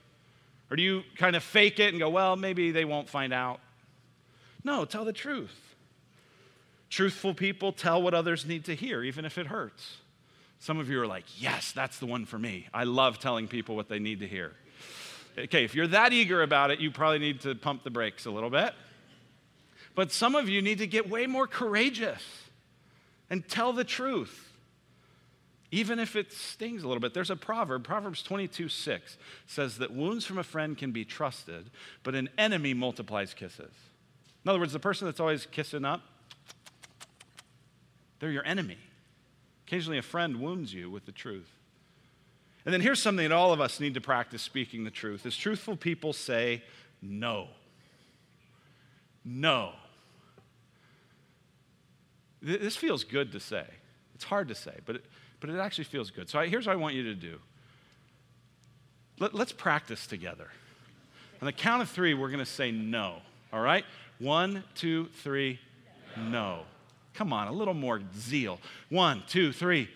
Or 0.70 0.76
do 0.78 0.82
you 0.82 1.02
kind 1.18 1.37
of 1.37 1.42
fake 1.42 1.80
it 1.80 1.90
and 1.90 1.98
go, 1.98 2.08
well, 2.08 2.35
maybe 2.35 2.70
they 2.70 2.87
won't 2.87 3.11
find 3.11 3.35
out? 3.35 3.61
No, 4.64 4.87
tell 4.87 5.04
the 5.04 5.12
truth. 5.12 5.74
Truthful 6.88 7.35
people 7.35 7.72
tell 7.72 8.00
what 8.00 8.14
others 8.14 8.46
need 8.46 8.64
to 8.64 8.74
hear, 8.74 9.02
even 9.02 9.26
if 9.26 9.37
it 9.37 9.48
hurts. 9.48 9.98
Some 10.61 10.78
of 10.78 10.88
you 10.88 10.98
are 10.98 11.06
like, 11.06 11.24
yes, 11.37 11.72
that's 11.72 11.98
the 11.98 12.06
one 12.06 12.24
for 12.24 12.38
me. 12.38 12.68
I 12.72 12.85
love 12.85 13.18
telling 13.18 13.48
people 13.48 13.76
what 13.76 13.90
they 13.90 13.98
need 13.98 14.20
to 14.20 14.26
hear. 14.26 14.54
Okay, 15.38 15.64
if 15.64 15.75
you're 15.75 15.87
that 15.88 16.12
eager 16.12 16.42
about 16.42 16.71
it, 16.71 16.81
you 16.81 16.90
probably 16.90 17.18
need 17.18 17.40
to 17.42 17.55
pump 17.55 17.85
the 17.85 17.90
brakes 17.90 18.27
a 18.27 18.31
little 18.31 18.51
bit. 18.51 18.75
But 19.95 20.12
some 20.12 20.35
of 20.35 20.49
you 20.49 20.62
need 20.62 20.79
to 20.79 20.87
get 20.87 21.09
way 21.09 21.27
more 21.27 21.47
courageous 21.47 22.23
and 23.31 23.47
tell 23.49 23.73
the 23.73 23.85
truth 23.85 24.53
even 25.73 25.99
if 25.99 26.14
it 26.14 26.31
stings 26.33 26.83
a 26.83 26.87
little 26.87 27.01
bit. 27.01 27.14
There's 27.14 27.31
a 27.31 27.37
proverb, 27.37 27.83
Proverbs 27.83 28.23
22 28.23 28.68
6 28.68 29.16
says 29.47 29.79
that 29.79 29.90
wounds 29.90 30.27
from 30.27 30.38
a 30.38 30.45
friend 30.45 30.77
can 30.77 30.92
be 30.92 31.05
trusted, 31.05 31.71
but 32.03 32.14
an 32.14 32.29
enemy 32.37 32.75
multiplies 32.75 33.33
kisses. 33.35 33.73
In 34.45 34.51
other 34.51 34.61
words, 34.61 34.75
the 34.75 34.79
person 34.79 35.07
that's 35.07 35.18
always 35.18 35.47
kissing 35.47 35.85
up, 35.85 36.03
they're 38.21 38.31
your 38.31 38.45
enemy. 38.45 38.77
Occasionally, 39.66 39.99
a 39.99 40.03
friend 40.03 40.40
wounds 40.40 40.75
you 40.75 40.90
with 40.90 41.07
the 41.07 41.12
truth. 41.12 41.51
And 42.64 42.72
then 42.72 42.81
here's 42.81 43.03
something 43.03 43.29
that 43.29 43.35
all 43.35 43.53
of 43.53 43.61
us 43.61 43.81
need 43.81 43.94
to 43.94 44.01
practice 44.01 44.42
speaking 44.42 44.85
the 44.85 44.90
truth 44.90 45.27
is 45.27 45.37
truthful 45.37 45.77
people 45.77 46.12
say 46.12 46.62
no. 47.01 47.48
No. 49.25 49.72
This 52.40 52.77
feels 52.77 53.05
good 53.05 53.33
to 53.33 53.40
say. 53.40 53.64
It's 54.14 54.25
hard 54.25 54.48
to 54.48 54.55
say, 54.55 54.75
but 54.85 54.96
it, 54.96 55.05
but 55.40 55.51
it 55.51 55.59
actually 55.59 55.85
feels 55.85 56.11
good. 56.11 56.29
So 56.29 56.38
I, 56.38 56.48
here's 56.48 56.66
what 56.66 56.72
I 56.72 56.77
want 56.77 56.94
you 56.94 57.05
to 57.05 57.14
do. 57.14 57.38
Let, 59.18 59.35
let's 59.35 59.53
practice 59.53 60.07
together. 60.07 60.48
On 61.40 61.46
the 61.46 61.53
count 61.53 61.83
of 61.83 61.88
three, 61.88 62.14
we're 62.14 62.29
going 62.29 62.38
to 62.38 62.46
say 62.46 62.70
no. 62.70 63.16
All 63.53 63.61
right? 63.61 63.85
One, 64.18 64.62
two, 64.75 65.09
three, 65.22 65.59
no. 66.16 66.62
Come 67.14 67.33
on, 67.33 67.48
a 67.48 67.53
little 67.53 67.75
more 67.75 68.01
zeal. 68.16 68.61
One, 68.88 69.22
two, 69.29 69.53
three, 69.53 69.88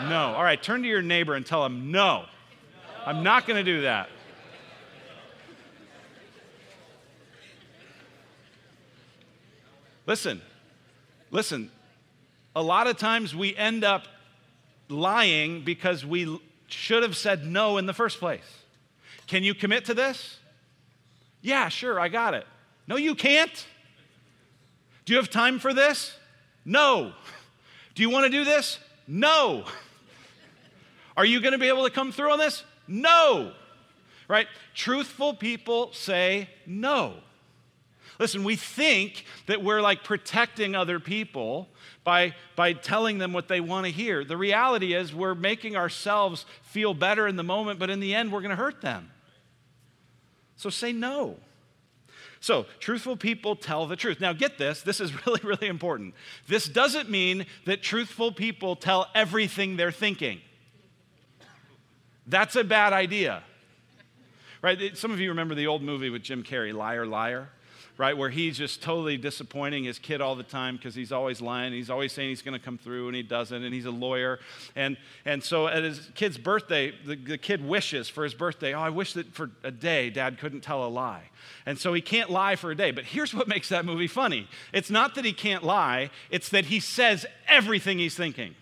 no. 0.00 0.08
no. 0.08 0.34
All 0.34 0.42
right, 0.42 0.62
turn 0.62 0.82
to 0.82 0.88
your 0.88 1.02
neighbor 1.02 1.34
and 1.34 1.44
tell 1.44 1.64
him, 1.64 1.90
no. 1.90 2.22
no. 2.22 2.26
I'm 3.06 3.22
not 3.22 3.46
going 3.46 3.56
to 3.56 3.64
do 3.64 3.82
that. 3.82 4.08
Listen, 10.06 10.42
listen. 11.30 11.70
A 12.54 12.62
lot 12.62 12.86
of 12.86 12.98
times 12.98 13.34
we 13.34 13.56
end 13.56 13.84
up 13.84 14.06
lying 14.88 15.62
because 15.62 16.04
we 16.04 16.38
should 16.66 17.02
have 17.02 17.16
said 17.16 17.46
no 17.46 17.78
in 17.78 17.86
the 17.86 17.94
first 17.94 18.18
place. 18.18 18.62
Can 19.26 19.42
you 19.42 19.54
commit 19.54 19.86
to 19.86 19.94
this? 19.94 20.38
Yeah, 21.40 21.68
sure, 21.68 21.98
I 21.98 22.08
got 22.08 22.34
it. 22.34 22.46
No, 22.86 22.96
you 22.96 23.14
can't. 23.14 23.66
Do 25.04 25.12
you 25.12 25.18
have 25.18 25.30
time 25.30 25.58
for 25.58 25.72
this? 25.72 26.16
No. 26.64 27.12
Do 27.94 28.02
you 28.02 28.10
want 28.10 28.24
to 28.24 28.30
do 28.30 28.44
this? 28.44 28.78
No. 29.06 29.64
Are 31.16 31.24
you 31.24 31.40
going 31.40 31.52
to 31.52 31.58
be 31.58 31.68
able 31.68 31.84
to 31.84 31.90
come 31.90 32.12
through 32.12 32.32
on 32.32 32.38
this? 32.38 32.64
No. 32.88 33.52
Right? 34.28 34.46
Truthful 34.74 35.34
people 35.34 35.92
say 35.92 36.48
no. 36.66 37.14
Listen, 38.18 38.44
we 38.44 38.56
think 38.56 39.24
that 39.46 39.62
we're 39.62 39.80
like 39.80 40.04
protecting 40.04 40.74
other 40.74 41.00
people 41.00 41.68
by, 42.04 42.34
by 42.56 42.72
telling 42.72 43.18
them 43.18 43.32
what 43.32 43.48
they 43.48 43.60
want 43.60 43.86
to 43.86 43.92
hear. 43.92 44.24
The 44.24 44.36
reality 44.36 44.94
is, 44.94 45.14
we're 45.14 45.34
making 45.34 45.76
ourselves 45.76 46.46
feel 46.62 46.94
better 46.94 47.26
in 47.26 47.36
the 47.36 47.42
moment, 47.42 47.78
but 47.78 47.90
in 47.90 48.00
the 48.00 48.14
end, 48.14 48.32
we're 48.32 48.40
going 48.40 48.50
to 48.50 48.56
hurt 48.56 48.80
them. 48.80 49.10
So 50.56 50.70
say 50.70 50.92
no. 50.92 51.36
So, 52.42 52.66
truthful 52.80 53.16
people 53.16 53.54
tell 53.54 53.86
the 53.86 53.94
truth. 53.94 54.20
Now, 54.20 54.32
get 54.32 54.58
this, 54.58 54.82
this 54.82 55.00
is 55.00 55.26
really, 55.26 55.40
really 55.44 55.68
important. 55.68 56.14
This 56.48 56.66
doesn't 56.66 57.08
mean 57.08 57.46
that 57.66 57.82
truthful 57.82 58.32
people 58.32 58.74
tell 58.74 59.06
everything 59.14 59.76
they're 59.76 59.92
thinking. 59.92 60.40
That's 62.26 62.56
a 62.56 62.64
bad 62.64 62.92
idea. 62.92 63.44
Right? 64.60 64.96
Some 64.96 65.12
of 65.12 65.20
you 65.20 65.28
remember 65.28 65.54
the 65.54 65.68
old 65.68 65.82
movie 65.82 66.10
with 66.10 66.22
Jim 66.22 66.42
Carrey, 66.42 66.74
Liar, 66.74 67.06
Liar 67.06 67.48
right? 67.98 68.16
Where 68.16 68.30
he's 68.30 68.56
just 68.56 68.82
totally 68.82 69.16
disappointing 69.16 69.84
his 69.84 69.98
kid 69.98 70.20
all 70.20 70.34
the 70.34 70.42
time 70.42 70.76
because 70.76 70.94
he's 70.94 71.12
always 71.12 71.40
lying. 71.40 71.72
He's 71.72 71.90
always 71.90 72.12
saying 72.12 72.30
he's 72.30 72.42
going 72.42 72.58
to 72.58 72.64
come 72.64 72.78
through 72.78 73.08
and 73.08 73.16
he 73.16 73.22
doesn't, 73.22 73.62
and 73.62 73.74
he's 73.74 73.84
a 73.84 73.90
lawyer. 73.90 74.40
And, 74.74 74.96
and 75.24 75.42
so 75.42 75.68
at 75.68 75.82
his 75.82 76.10
kid's 76.14 76.38
birthday, 76.38 76.92
the, 77.04 77.16
the 77.16 77.38
kid 77.38 77.66
wishes 77.66 78.08
for 78.08 78.24
his 78.24 78.34
birthday, 78.34 78.74
oh, 78.74 78.80
I 78.80 78.90
wish 78.90 79.12
that 79.14 79.34
for 79.34 79.50
a 79.62 79.70
day 79.70 80.10
dad 80.10 80.38
couldn't 80.38 80.62
tell 80.62 80.86
a 80.86 80.88
lie. 80.88 81.24
And 81.66 81.78
so 81.78 81.92
he 81.92 82.00
can't 82.00 82.30
lie 82.30 82.56
for 82.56 82.70
a 82.70 82.76
day. 82.76 82.92
But 82.92 83.04
here's 83.04 83.34
what 83.34 83.46
makes 83.46 83.68
that 83.68 83.84
movie 83.84 84.08
funny 84.08 84.48
it's 84.72 84.90
not 84.90 85.14
that 85.16 85.24
he 85.24 85.32
can't 85.32 85.62
lie, 85.62 86.10
it's 86.30 86.48
that 86.48 86.66
he 86.66 86.80
says 86.80 87.26
everything 87.46 87.98
he's 87.98 88.16
thinking. 88.16 88.54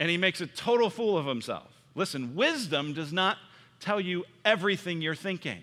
And 0.00 0.10
he 0.10 0.16
makes 0.16 0.40
a 0.40 0.46
total 0.46 0.90
fool 0.90 1.16
of 1.16 1.26
himself. 1.26 1.68
Listen, 1.94 2.34
wisdom 2.34 2.92
does 2.94 3.12
not 3.12 3.36
tell 3.78 4.00
you 4.00 4.24
everything 4.44 5.02
you're 5.02 5.14
thinking. 5.14 5.62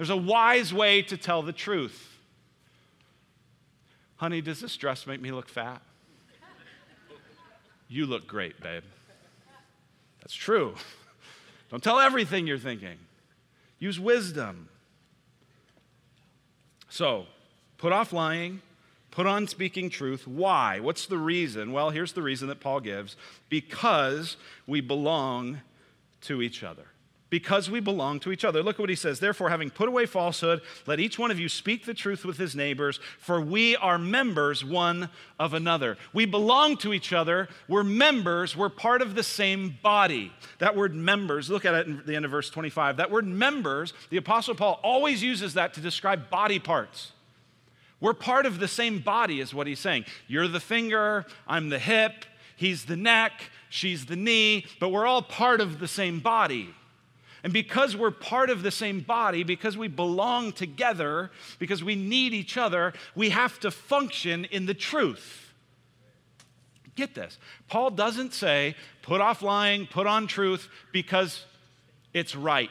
There's 0.00 0.08
a 0.08 0.16
wise 0.16 0.72
way 0.72 1.02
to 1.02 1.18
tell 1.18 1.42
the 1.42 1.52
truth. 1.52 2.08
Honey, 4.16 4.40
does 4.40 4.58
this 4.58 4.74
dress 4.78 5.06
make 5.06 5.20
me 5.20 5.30
look 5.30 5.46
fat? 5.46 5.82
You 7.86 8.06
look 8.06 8.26
great, 8.26 8.58
babe. 8.62 8.84
That's 10.22 10.32
true. 10.32 10.74
Don't 11.70 11.82
tell 11.82 12.00
everything 12.00 12.46
you're 12.46 12.56
thinking. 12.56 12.96
Use 13.78 14.00
wisdom. 14.00 14.70
So, 16.88 17.26
put 17.76 17.92
off 17.92 18.10
lying, 18.14 18.62
put 19.10 19.26
on 19.26 19.46
speaking 19.48 19.90
truth. 19.90 20.26
Why? 20.26 20.80
What's 20.80 21.04
the 21.04 21.18
reason? 21.18 21.72
Well, 21.72 21.90
here's 21.90 22.14
the 22.14 22.22
reason 22.22 22.48
that 22.48 22.60
Paul 22.60 22.80
gives 22.80 23.16
because 23.50 24.38
we 24.66 24.80
belong 24.80 25.60
to 26.22 26.40
each 26.40 26.62
other 26.64 26.86
because 27.30 27.70
we 27.70 27.80
belong 27.80 28.20
to 28.20 28.32
each 28.32 28.44
other. 28.44 28.62
Look 28.62 28.76
at 28.76 28.80
what 28.80 28.90
he 28.90 28.96
says. 28.96 29.20
Therefore, 29.20 29.48
having 29.48 29.70
put 29.70 29.88
away 29.88 30.04
falsehood, 30.04 30.60
let 30.86 31.00
each 31.00 31.18
one 31.18 31.30
of 31.30 31.38
you 31.38 31.48
speak 31.48 31.86
the 31.86 31.94
truth 31.94 32.24
with 32.24 32.36
his 32.36 32.56
neighbors, 32.56 32.98
for 33.18 33.40
we 33.40 33.76
are 33.76 33.98
members 33.98 34.64
one 34.64 35.08
of 35.38 35.54
another. 35.54 35.96
We 36.12 36.26
belong 36.26 36.76
to 36.78 36.92
each 36.92 37.12
other. 37.12 37.48
We're 37.68 37.84
members. 37.84 38.56
We're 38.56 38.68
part 38.68 39.00
of 39.00 39.14
the 39.14 39.22
same 39.22 39.78
body. 39.82 40.32
That 40.58 40.76
word 40.76 40.94
members, 40.94 41.48
look 41.48 41.64
at 41.64 41.74
it 41.74 41.86
in 41.86 42.02
the 42.04 42.16
end 42.16 42.24
of 42.24 42.32
verse 42.32 42.50
25. 42.50 42.96
That 42.96 43.10
word 43.10 43.26
members, 43.26 43.94
the 44.10 44.16
Apostle 44.16 44.56
Paul 44.56 44.80
always 44.82 45.22
uses 45.22 45.54
that 45.54 45.74
to 45.74 45.80
describe 45.80 46.28
body 46.30 46.58
parts. 46.58 47.12
We're 48.00 48.14
part 48.14 48.46
of 48.46 48.58
the 48.58 48.68
same 48.68 48.98
body, 49.00 49.40
is 49.40 49.54
what 49.54 49.66
he's 49.66 49.78
saying. 49.78 50.06
You're 50.26 50.48
the 50.48 50.58
finger, 50.58 51.26
I'm 51.46 51.68
the 51.68 51.78
hip, 51.78 52.24
he's 52.56 52.86
the 52.86 52.96
neck, 52.96 53.32
she's 53.68 54.06
the 54.06 54.16
knee, 54.16 54.66
but 54.80 54.88
we're 54.88 55.06
all 55.06 55.22
part 55.22 55.60
of 55.60 55.78
the 55.78 55.88
same 55.88 56.18
body. 56.18 56.74
And 57.42 57.52
because 57.52 57.96
we're 57.96 58.10
part 58.10 58.50
of 58.50 58.62
the 58.62 58.70
same 58.70 59.00
body, 59.00 59.44
because 59.44 59.76
we 59.76 59.88
belong 59.88 60.52
together, 60.52 61.30
because 61.58 61.82
we 61.82 61.94
need 61.94 62.34
each 62.34 62.56
other, 62.56 62.92
we 63.14 63.30
have 63.30 63.58
to 63.60 63.70
function 63.70 64.44
in 64.46 64.66
the 64.66 64.74
truth. 64.74 65.52
Get 66.96 67.14
this. 67.14 67.38
Paul 67.68 67.90
doesn't 67.90 68.34
say, 68.34 68.74
put 69.02 69.20
off 69.20 69.42
lying, 69.42 69.86
put 69.86 70.06
on 70.06 70.26
truth, 70.26 70.68
because 70.92 71.44
it's 72.12 72.36
right. 72.36 72.70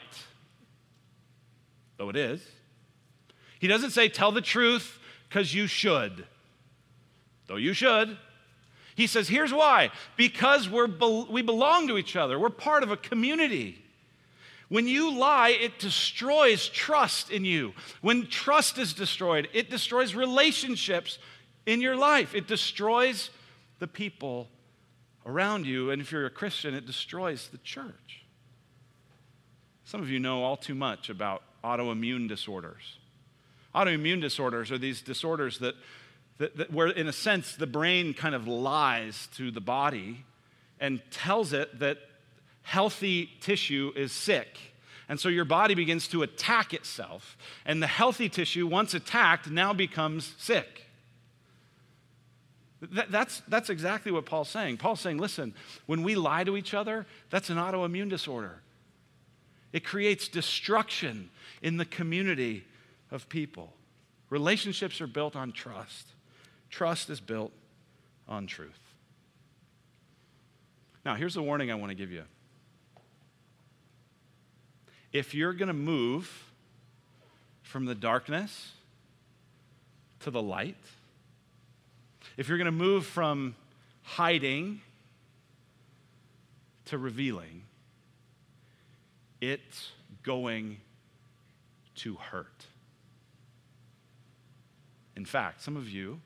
Though 1.96 2.10
it 2.10 2.16
is. 2.16 2.46
He 3.58 3.66
doesn't 3.66 3.90
say, 3.90 4.08
tell 4.08 4.32
the 4.32 4.40
truth 4.40 4.98
because 5.28 5.52
you 5.54 5.66
should. 5.66 6.26
Though 7.46 7.56
you 7.56 7.72
should. 7.72 8.16
He 8.94 9.06
says, 9.06 9.28
here's 9.28 9.52
why. 9.52 9.90
Because 10.16 10.68
we're 10.68 10.86
we 10.86 11.42
belong 11.42 11.88
to 11.88 11.98
each 11.98 12.16
other, 12.16 12.38
we're 12.38 12.50
part 12.50 12.82
of 12.82 12.90
a 12.90 12.96
community. 12.96 13.79
When 14.70 14.86
you 14.86 15.12
lie, 15.12 15.50
it 15.50 15.80
destroys 15.80 16.68
trust 16.68 17.32
in 17.32 17.44
you. 17.44 17.74
When 18.02 18.28
trust 18.28 18.78
is 18.78 18.94
destroyed, 18.94 19.48
it 19.52 19.68
destroys 19.68 20.14
relationships 20.14 21.18
in 21.66 21.80
your 21.80 21.96
life. 21.96 22.36
It 22.36 22.46
destroys 22.46 23.30
the 23.80 23.88
people 23.88 24.48
around 25.26 25.66
you. 25.66 25.90
And 25.90 26.00
if 26.00 26.12
you're 26.12 26.24
a 26.24 26.30
Christian, 26.30 26.72
it 26.72 26.86
destroys 26.86 27.48
the 27.48 27.58
church. 27.58 28.22
Some 29.84 30.02
of 30.02 30.08
you 30.08 30.20
know 30.20 30.44
all 30.44 30.56
too 30.56 30.76
much 30.76 31.10
about 31.10 31.42
autoimmune 31.64 32.28
disorders. 32.28 32.96
Autoimmune 33.74 34.20
disorders 34.20 34.70
are 34.70 34.78
these 34.78 35.02
disorders 35.02 35.58
that, 35.58 35.74
that, 36.38 36.56
that, 36.56 36.72
where, 36.72 36.86
in 36.86 37.08
a 37.08 37.12
sense, 37.12 37.56
the 37.56 37.66
brain 37.66 38.14
kind 38.14 38.36
of 38.36 38.46
lies 38.46 39.28
to 39.34 39.50
the 39.50 39.60
body 39.60 40.24
and 40.78 41.02
tells 41.10 41.52
it 41.52 41.80
that 41.80 41.98
healthy 42.70 43.28
tissue 43.40 43.92
is 43.96 44.12
sick. 44.12 44.56
And 45.08 45.18
so 45.18 45.28
your 45.28 45.44
body 45.44 45.74
begins 45.74 46.06
to 46.08 46.22
attack 46.22 46.72
itself. 46.72 47.36
And 47.66 47.82
the 47.82 47.88
healthy 47.88 48.28
tissue, 48.28 48.64
once 48.64 48.94
attacked, 48.94 49.50
now 49.50 49.72
becomes 49.72 50.36
sick. 50.38 50.86
that's, 52.80 53.42
that's 53.48 53.70
exactly 53.70 54.12
what 54.12 54.24
Paul's 54.24 54.48
saying. 54.48 54.76
Paul's 54.76 55.00
saying, 55.00 55.18
listen, 55.18 55.52
when 55.86 56.04
we 56.04 56.14
lie 56.14 56.44
to 56.44 56.56
each 56.56 56.72
other, 56.72 57.06
that's 57.28 57.50
an 57.50 57.56
autoimmune 57.56 58.08
disorder. 58.08 58.60
It 59.72 59.84
creates 59.84 60.28
destruction 60.28 61.28
in 61.62 61.76
the 61.76 61.84
community 61.84 62.64
of 63.10 63.28
people. 63.28 63.72
Relationships 64.28 65.00
are 65.00 65.08
built 65.08 65.34
on 65.34 65.50
trust, 65.50 66.06
trust 66.70 67.10
is 67.10 67.18
built 67.18 67.50
on 68.28 68.46
truth. 68.46 68.78
Now, 71.04 71.16
here's 71.16 71.34
the 71.34 71.42
warning 71.42 71.72
I 71.72 71.74
want 71.74 71.90
to 71.90 71.96
give 71.96 72.12
you 72.12 72.22
if 75.12 75.34
you're 75.34 75.52
going 75.52 75.68
to 75.68 75.72
move 75.74 76.50
from 77.62 77.84
the 77.84 77.94
darkness 77.94 78.72
to 80.20 80.30
the 80.30 80.42
light, 80.42 80.76
if 82.36 82.48
you're 82.48 82.58
going 82.58 82.66
to 82.66 82.72
move 82.72 83.06
from 83.06 83.54
hiding 84.02 84.80
to 86.86 86.98
revealing, 86.98 87.62
it's 89.40 89.90
going 90.22 90.78
to 91.96 92.14
hurt. 92.14 92.66
In 95.16 95.24
fact, 95.24 95.62
some 95.62 95.76
of 95.76 95.88
you, 95.88 96.20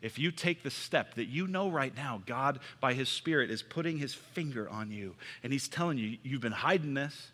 if 0.00 0.18
you 0.18 0.30
take 0.30 0.62
the 0.62 0.70
step 0.70 1.14
that 1.14 1.26
you 1.26 1.46
know 1.46 1.70
right 1.70 1.94
now, 1.96 2.22
God, 2.26 2.60
by 2.80 2.94
His 2.94 3.08
Spirit, 3.08 3.50
is 3.50 3.62
putting 3.62 3.98
His 3.98 4.14
finger 4.14 4.68
on 4.68 4.90
you 4.90 5.14
and 5.42 5.52
He's 5.52 5.66
telling 5.68 5.98
you, 5.98 6.18
you've 6.22 6.40
been 6.40 6.52
hiding 6.52 6.94
this. 6.94 7.32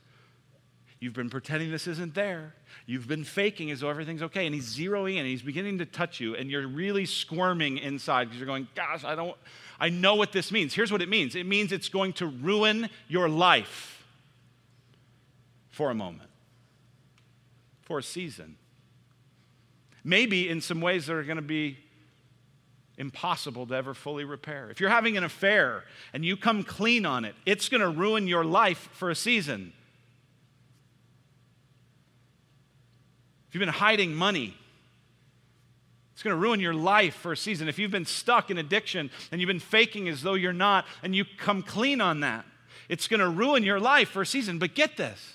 You've 1.00 1.14
been 1.14 1.30
pretending 1.30 1.70
this 1.70 1.86
isn't 1.86 2.14
there. 2.14 2.54
You've 2.84 3.08
been 3.08 3.24
faking 3.24 3.70
as 3.70 3.80
though 3.80 3.88
everything's 3.88 4.22
okay. 4.22 4.44
And 4.44 4.54
he's 4.54 4.76
zeroing 4.76 5.16
in, 5.16 5.24
he's 5.24 5.40
beginning 5.40 5.78
to 5.78 5.86
touch 5.86 6.20
you, 6.20 6.36
and 6.36 6.50
you're 6.50 6.68
really 6.68 7.06
squirming 7.06 7.78
inside 7.78 8.24
because 8.24 8.38
you're 8.38 8.46
going, 8.46 8.68
Gosh, 8.74 9.02
I 9.02 9.14
don't, 9.14 9.34
I 9.80 9.88
know 9.88 10.14
what 10.14 10.32
this 10.32 10.52
means. 10.52 10.74
Here's 10.74 10.92
what 10.92 11.00
it 11.00 11.08
means 11.08 11.34
it 11.34 11.46
means 11.46 11.72
it's 11.72 11.88
going 11.88 12.12
to 12.14 12.26
ruin 12.26 12.90
your 13.08 13.30
life 13.30 14.04
for 15.70 15.90
a 15.90 15.94
moment, 15.94 16.28
for 17.80 17.98
a 17.98 18.02
season. 18.02 18.56
Maybe 20.04 20.50
in 20.50 20.60
some 20.60 20.82
ways 20.82 21.06
that 21.06 21.14
are 21.14 21.22
going 21.22 21.36
to 21.36 21.42
be 21.42 21.78
impossible 22.98 23.66
to 23.66 23.74
ever 23.74 23.94
fully 23.94 24.24
repair. 24.24 24.68
If 24.70 24.80
you're 24.80 24.90
having 24.90 25.16
an 25.16 25.24
affair 25.24 25.84
and 26.12 26.22
you 26.24 26.36
come 26.36 26.62
clean 26.62 27.06
on 27.06 27.24
it, 27.24 27.34
it's 27.46 27.70
going 27.70 27.80
to 27.80 27.88
ruin 27.88 28.26
your 28.26 28.44
life 28.44 28.90
for 28.92 29.08
a 29.08 29.14
season. 29.14 29.72
If 33.50 33.56
you've 33.56 33.60
been 33.60 33.68
hiding 33.68 34.14
money, 34.14 34.56
it's 36.14 36.22
going 36.22 36.36
to 36.36 36.40
ruin 36.40 36.60
your 36.60 36.72
life 36.72 37.16
for 37.16 37.32
a 37.32 37.36
season. 37.36 37.68
If 37.68 37.80
you've 37.80 37.90
been 37.90 38.06
stuck 38.06 38.48
in 38.48 38.58
addiction 38.58 39.10
and 39.32 39.40
you've 39.40 39.48
been 39.48 39.58
faking 39.58 40.08
as 40.08 40.22
though 40.22 40.34
you're 40.34 40.52
not, 40.52 40.86
and 41.02 41.16
you 41.16 41.24
come 41.36 41.64
clean 41.64 42.00
on 42.00 42.20
that, 42.20 42.44
it's 42.88 43.08
going 43.08 43.18
to 43.18 43.28
ruin 43.28 43.64
your 43.64 43.80
life 43.80 44.10
for 44.10 44.22
a 44.22 44.26
season. 44.26 44.60
But 44.60 44.76
get 44.76 44.96
this 44.96 45.34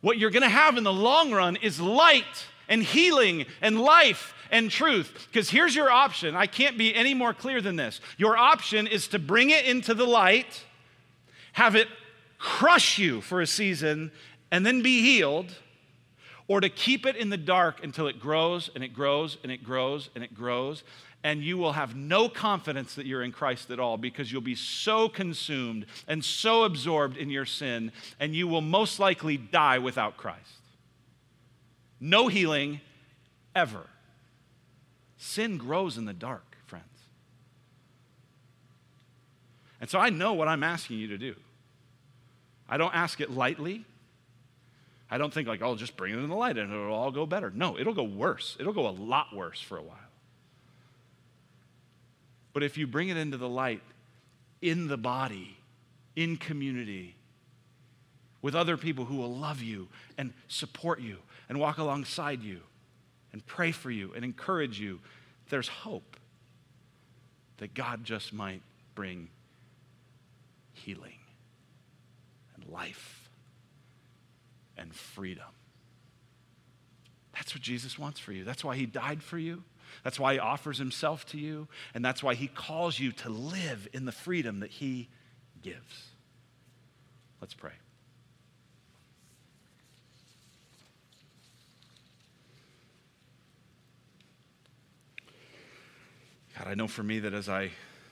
what 0.00 0.18
you're 0.18 0.30
going 0.30 0.42
to 0.42 0.48
have 0.48 0.76
in 0.76 0.82
the 0.82 0.92
long 0.92 1.30
run 1.30 1.54
is 1.56 1.80
light 1.80 2.46
and 2.68 2.82
healing 2.82 3.46
and 3.60 3.80
life 3.80 4.34
and 4.50 4.68
truth. 4.68 5.28
Because 5.30 5.50
here's 5.50 5.76
your 5.76 5.90
option. 5.90 6.34
I 6.34 6.46
can't 6.46 6.76
be 6.76 6.92
any 6.92 7.14
more 7.14 7.32
clear 7.32 7.60
than 7.60 7.76
this. 7.76 8.00
Your 8.16 8.36
option 8.36 8.88
is 8.88 9.06
to 9.08 9.20
bring 9.20 9.50
it 9.50 9.64
into 9.64 9.94
the 9.94 10.06
light, 10.06 10.64
have 11.52 11.76
it 11.76 11.86
crush 12.38 12.98
you 12.98 13.20
for 13.20 13.40
a 13.40 13.46
season, 13.46 14.10
and 14.50 14.66
then 14.66 14.82
be 14.82 15.02
healed 15.02 15.54
or 16.48 16.60
to 16.62 16.70
keep 16.70 17.04
it 17.06 17.14
in 17.14 17.28
the 17.28 17.36
dark 17.36 17.84
until 17.84 18.08
it 18.08 18.18
grows 18.18 18.70
and 18.74 18.82
it 18.82 18.94
grows 18.94 19.36
and 19.42 19.52
it 19.52 19.62
grows 19.62 20.08
and 20.14 20.24
it 20.24 20.34
grows. 20.34 20.82
And 21.22 21.42
you 21.42 21.58
will 21.58 21.72
have 21.72 21.94
no 21.94 22.28
confidence 22.28 22.94
that 22.94 23.04
you're 23.04 23.22
in 23.22 23.32
Christ 23.32 23.70
at 23.70 23.78
all 23.78 23.98
because 23.98 24.32
you'll 24.32 24.40
be 24.40 24.54
so 24.54 25.08
consumed 25.08 25.84
and 26.06 26.24
so 26.24 26.64
absorbed 26.64 27.16
in 27.16 27.28
your 27.28 27.44
sin, 27.44 27.92
and 28.18 28.34
you 28.34 28.46
will 28.46 28.60
most 28.60 28.98
likely 28.98 29.36
die 29.36 29.78
without 29.78 30.16
Christ. 30.16 30.62
No 32.00 32.28
healing 32.28 32.80
ever. 33.54 33.84
Sin 35.16 35.58
grows 35.58 35.98
in 35.98 36.04
the 36.04 36.12
dark, 36.12 36.56
friends. 36.66 36.84
And 39.80 39.90
so 39.90 39.98
I 39.98 40.10
know 40.10 40.34
what 40.34 40.46
I'm 40.46 40.62
asking 40.62 40.98
you 40.98 41.08
to 41.08 41.18
do. 41.18 41.34
I 42.68 42.76
don't 42.76 42.94
ask 42.94 43.20
it 43.20 43.30
lightly. 43.30 43.84
I 45.10 45.18
don't 45.18 45.32
think 45.32 45.48
like, 45.48 45.62
oh, 45.62 45.74
just 45.74 45.96
bring 45.96 46.12
it 46.12 46.18
in 46.18 46.28
the 46.28 46.36
light 46.36 46.58
and 46.58 46.70
it'll 46.72 46.92
all 46.92 47.10
go 47.10 47.24
better. 47.24 47.50
No, 47.50 47.78
it'll 47.78 47.94
go 47.94 48.02
worse. 48.02 48.56
It'll 48.60 48.74
go 48.74 48.88
a 48.88 48.90
lot 48.90 49.34
worse 49.34 49.60
for 49.60 49.78
a 49.78 49.82
while. 49.82 49.96
But 52.52 52.62
if 52.62 52.76
you 52.76 52.86
bring 52.86 53.08
it 53.08 53.16
into 53.16 53.36
the 53.36 53.48
light 53.48 53.82
in 54.60 54.88
the 54.88 54.96
body, 54.96 55.56
in 56.16 56.36
community, 56.36 57.14
with 58.42 58.54
other 58.54 58.76
people 58.76 59.04
who 59.04 59.16
will 59.16 59.34
love 59.34 59.62
you 59.62 59.88
and 60.16 60.32
support 60.48 61.00
you 61.00 61.18
and 61.48 61.58
walk 61.58 61.78
alongside 61.78 62.42
you 62.42 62.60
and 63.32 63.44
pray 63.46 63.72
for 63.72 63.90
you 63.90 64.12
and 64.14 64.24
encourage 64.24 64.78
you, 64.78 65.00
there's 65.48 65.68
hope 65.68 66.16
that 67.58 67.74
God 67.74 68.04
just 68.04 68.32
might 68.32 68.62
bring 68.94 69.28
healing 70.72 71.18
and 72.54 72.72
life 72.72 73.17
and 74.78 74.94
freedom. 74.94 75.44
That's 77.34 77.54
what 77.54 77.62
Jesus 77.62 77.98
wants 77.98 78.18
for 78.18 78.32
you. 78.32 78.44
That's 78.44 78.64
why 78.64 78.76
he 78.76 78.86
died 78.86 79.22
for 79.22 79.38
you. 79.38 79.62
That's 80.04 80.18
why 80.18 80.34
he 80.34 80.38
offers 80.38 80.78
himself 80.78 81.26
to 81.26 81.38
you. 81.38 81.68
And 81.94 82.04
that's 82.04 82.22
why 82.22 82.34
he 82.34 82.48
calls 82.48 82.98
you 82.98 83.12
to 83.12 83.28
live 83.28 83.88
in 83.92 84.04
the 84.04 84.12
freedom 84.12 84.60
that 84.60 84.70
he 84.70 85.08
gives. 85.62 86.08
Let's 87.40 87.54
pray. 87.54 87.72
God, 96.58 96.66
I 96.66 96.74
know 96.74 96.88
for 96.88 97.04
me 97.04 97.20
that 97.20 97.32
as 97.32 97.48
I 97.48 97.70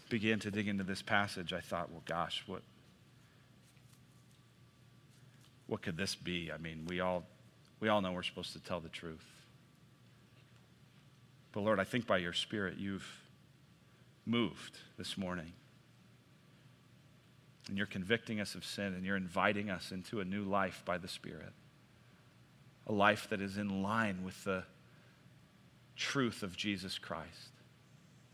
began 0.09 0.39
to 0.41 0.53
dig 0.53 0.69
into 0.69 0.85
this 0.85 1.03
passage, 1.03 1.53
I 1.53 1.61
thought, 1.61 1.91
well, 1.91 2.03
gosh, 2.07 2.45
what, 2.47 2.63
what 5.67 5.83
could 5.83 5.97
this 5.97 6.15
be? 6.15 6.51
I 6.53 6.59
mean, 6.59 6.87
we 6.87 7.01
all, 7.01 7.25
we 7.81 7.89
all 7.89 8.01
know 8.01 8.13
we're 8.13 8.23
supposed 8.23 8.53
to 8.53 8.61
tell 8.61 8.81
the 8.81 8.89
truth. 8.89 9.25
But 11.53 11.61
Lord, 11.61 11.81
I 11.81 11.85
think 11.85 12.07
by 12.07 12.19
your 12.19 12.33
Spirit 12.33 12.77
you've 12.79 13.07
moved 14.27 14.79
this 14.99 15.17
morning. 15.17 15.53
And 17.69 17.77
you're 17.77 17.87
convicting 17.87 18.41
us 18.41 18.55
of 18.55 18.65
sin 18.65 18.95
and 18.95 19.05
you're 19.05 19.17
inviting 19.17 19.71
us 19.71 19.91
into 19.91 20.21
a 20.21 20.25
new 20.25 20.45
life 20.45 20.83
by 20.85 20.99
the 20.99 21.09
Spirit. 21.09 21.53
A 22.87 22.93
life 22.93 23.29
that 23.31 23.41
is 23.41 23.57
in 23.57 23.83
line 23.83 24.23
with 24.25 24.45
the 24.45 24.63
truth 25.97 26.43
of 26.43 26.57
Jesus 26.57 26.99
Christ. 26.99 27.51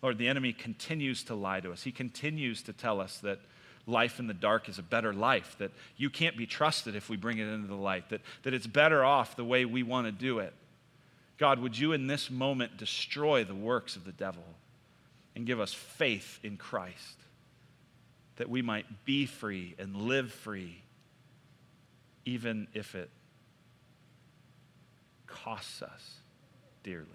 Lord, 0.03 0.19
the 0.19 0.29
enemy 0.29 0.53
continues 0.53 1.23
to 1.25 1.35
lie 1.35 1.61
to 1.61 1.73
us. 1.73 1.85
He 1.85 1.93
continues 1.93 2.63
to 2.65 2.73
tell 2.73 3.01
us 3.01 3.19
that 3.19 3.39
life 3.87 4.19
in 4.19 4.27
the 4.27 4.35
dark 4.35 4.69
is 4.69 4.79
a 4.79 4.83
better 4.83 5.13
life, 5.13 5.57
that 5.59 5.73
you 5.97 6.11
can't 6.11 6.37
be 6.37 6.47
trusted 6.47 6.95
if 6.95 7.09
we 7.09 7.17
bring 7.17 7.39
it 7.39 7.49
into 7.49 7.67
the 7.67 7.75
light, 7.75 8.09
that, 8.11 8.21
that 8.45 8.55
it's 8.55 8.67
better 8.67 9.05
off 9.05 9.37
the 9.37 9.45
way 9.45 9.65
we 9.65 9.83
want 9.83 10.07
to 10.07 10.13
do 10.13 10.39
it. 10.39 10.55
God, 11.39 11.59
would 11.59 11.77
you 11.77 11.93
in 11.93 12.07
this 12.07 12.31
moment 12.31 12.77
destroy 12.77 13.43
the 13.45 13.55
works 13.55 13.97
of 13.97 14.05
the 14.05 14.13
devil 14.13 14.45
and 15.35 15.47
give 15.47 15.61
us 15.61 15.73
faith 15.73 16.39
in 16.43 16.57
Christ 16.57 17.19
that 18.37 18.49
we 18.49 18.63
might 18.63 19.05
be 19.05 19.27
free 19.27 19.75
and 19.79 19.95
live 19.95 20.33
free, 20.33 20.83
even 22.25 22.67
if 22.75 22.95
it 22.95 23.11
costs 25.27 25.83
us 25.83 26.17
dearly. 26.83 27.07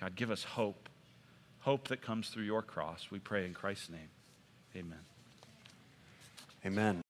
God, 0.00 0.16
give 0.16 0.30
us 0.30 0.44
hope, 0.44 0.88
hope 1.60 1.88
that 1.88 2.02
comes 2.02 2.28
through 2.28 2.44
your 2.44 2.62
cross. 2.62 3.08
We 3.10 3.18
pray 3.18 3.46
in 3.46 3.54
Christ's 3.54 3.90
name. 3.90 4.10
Amen. 4.76 4.98
Amen. 6.66 7.03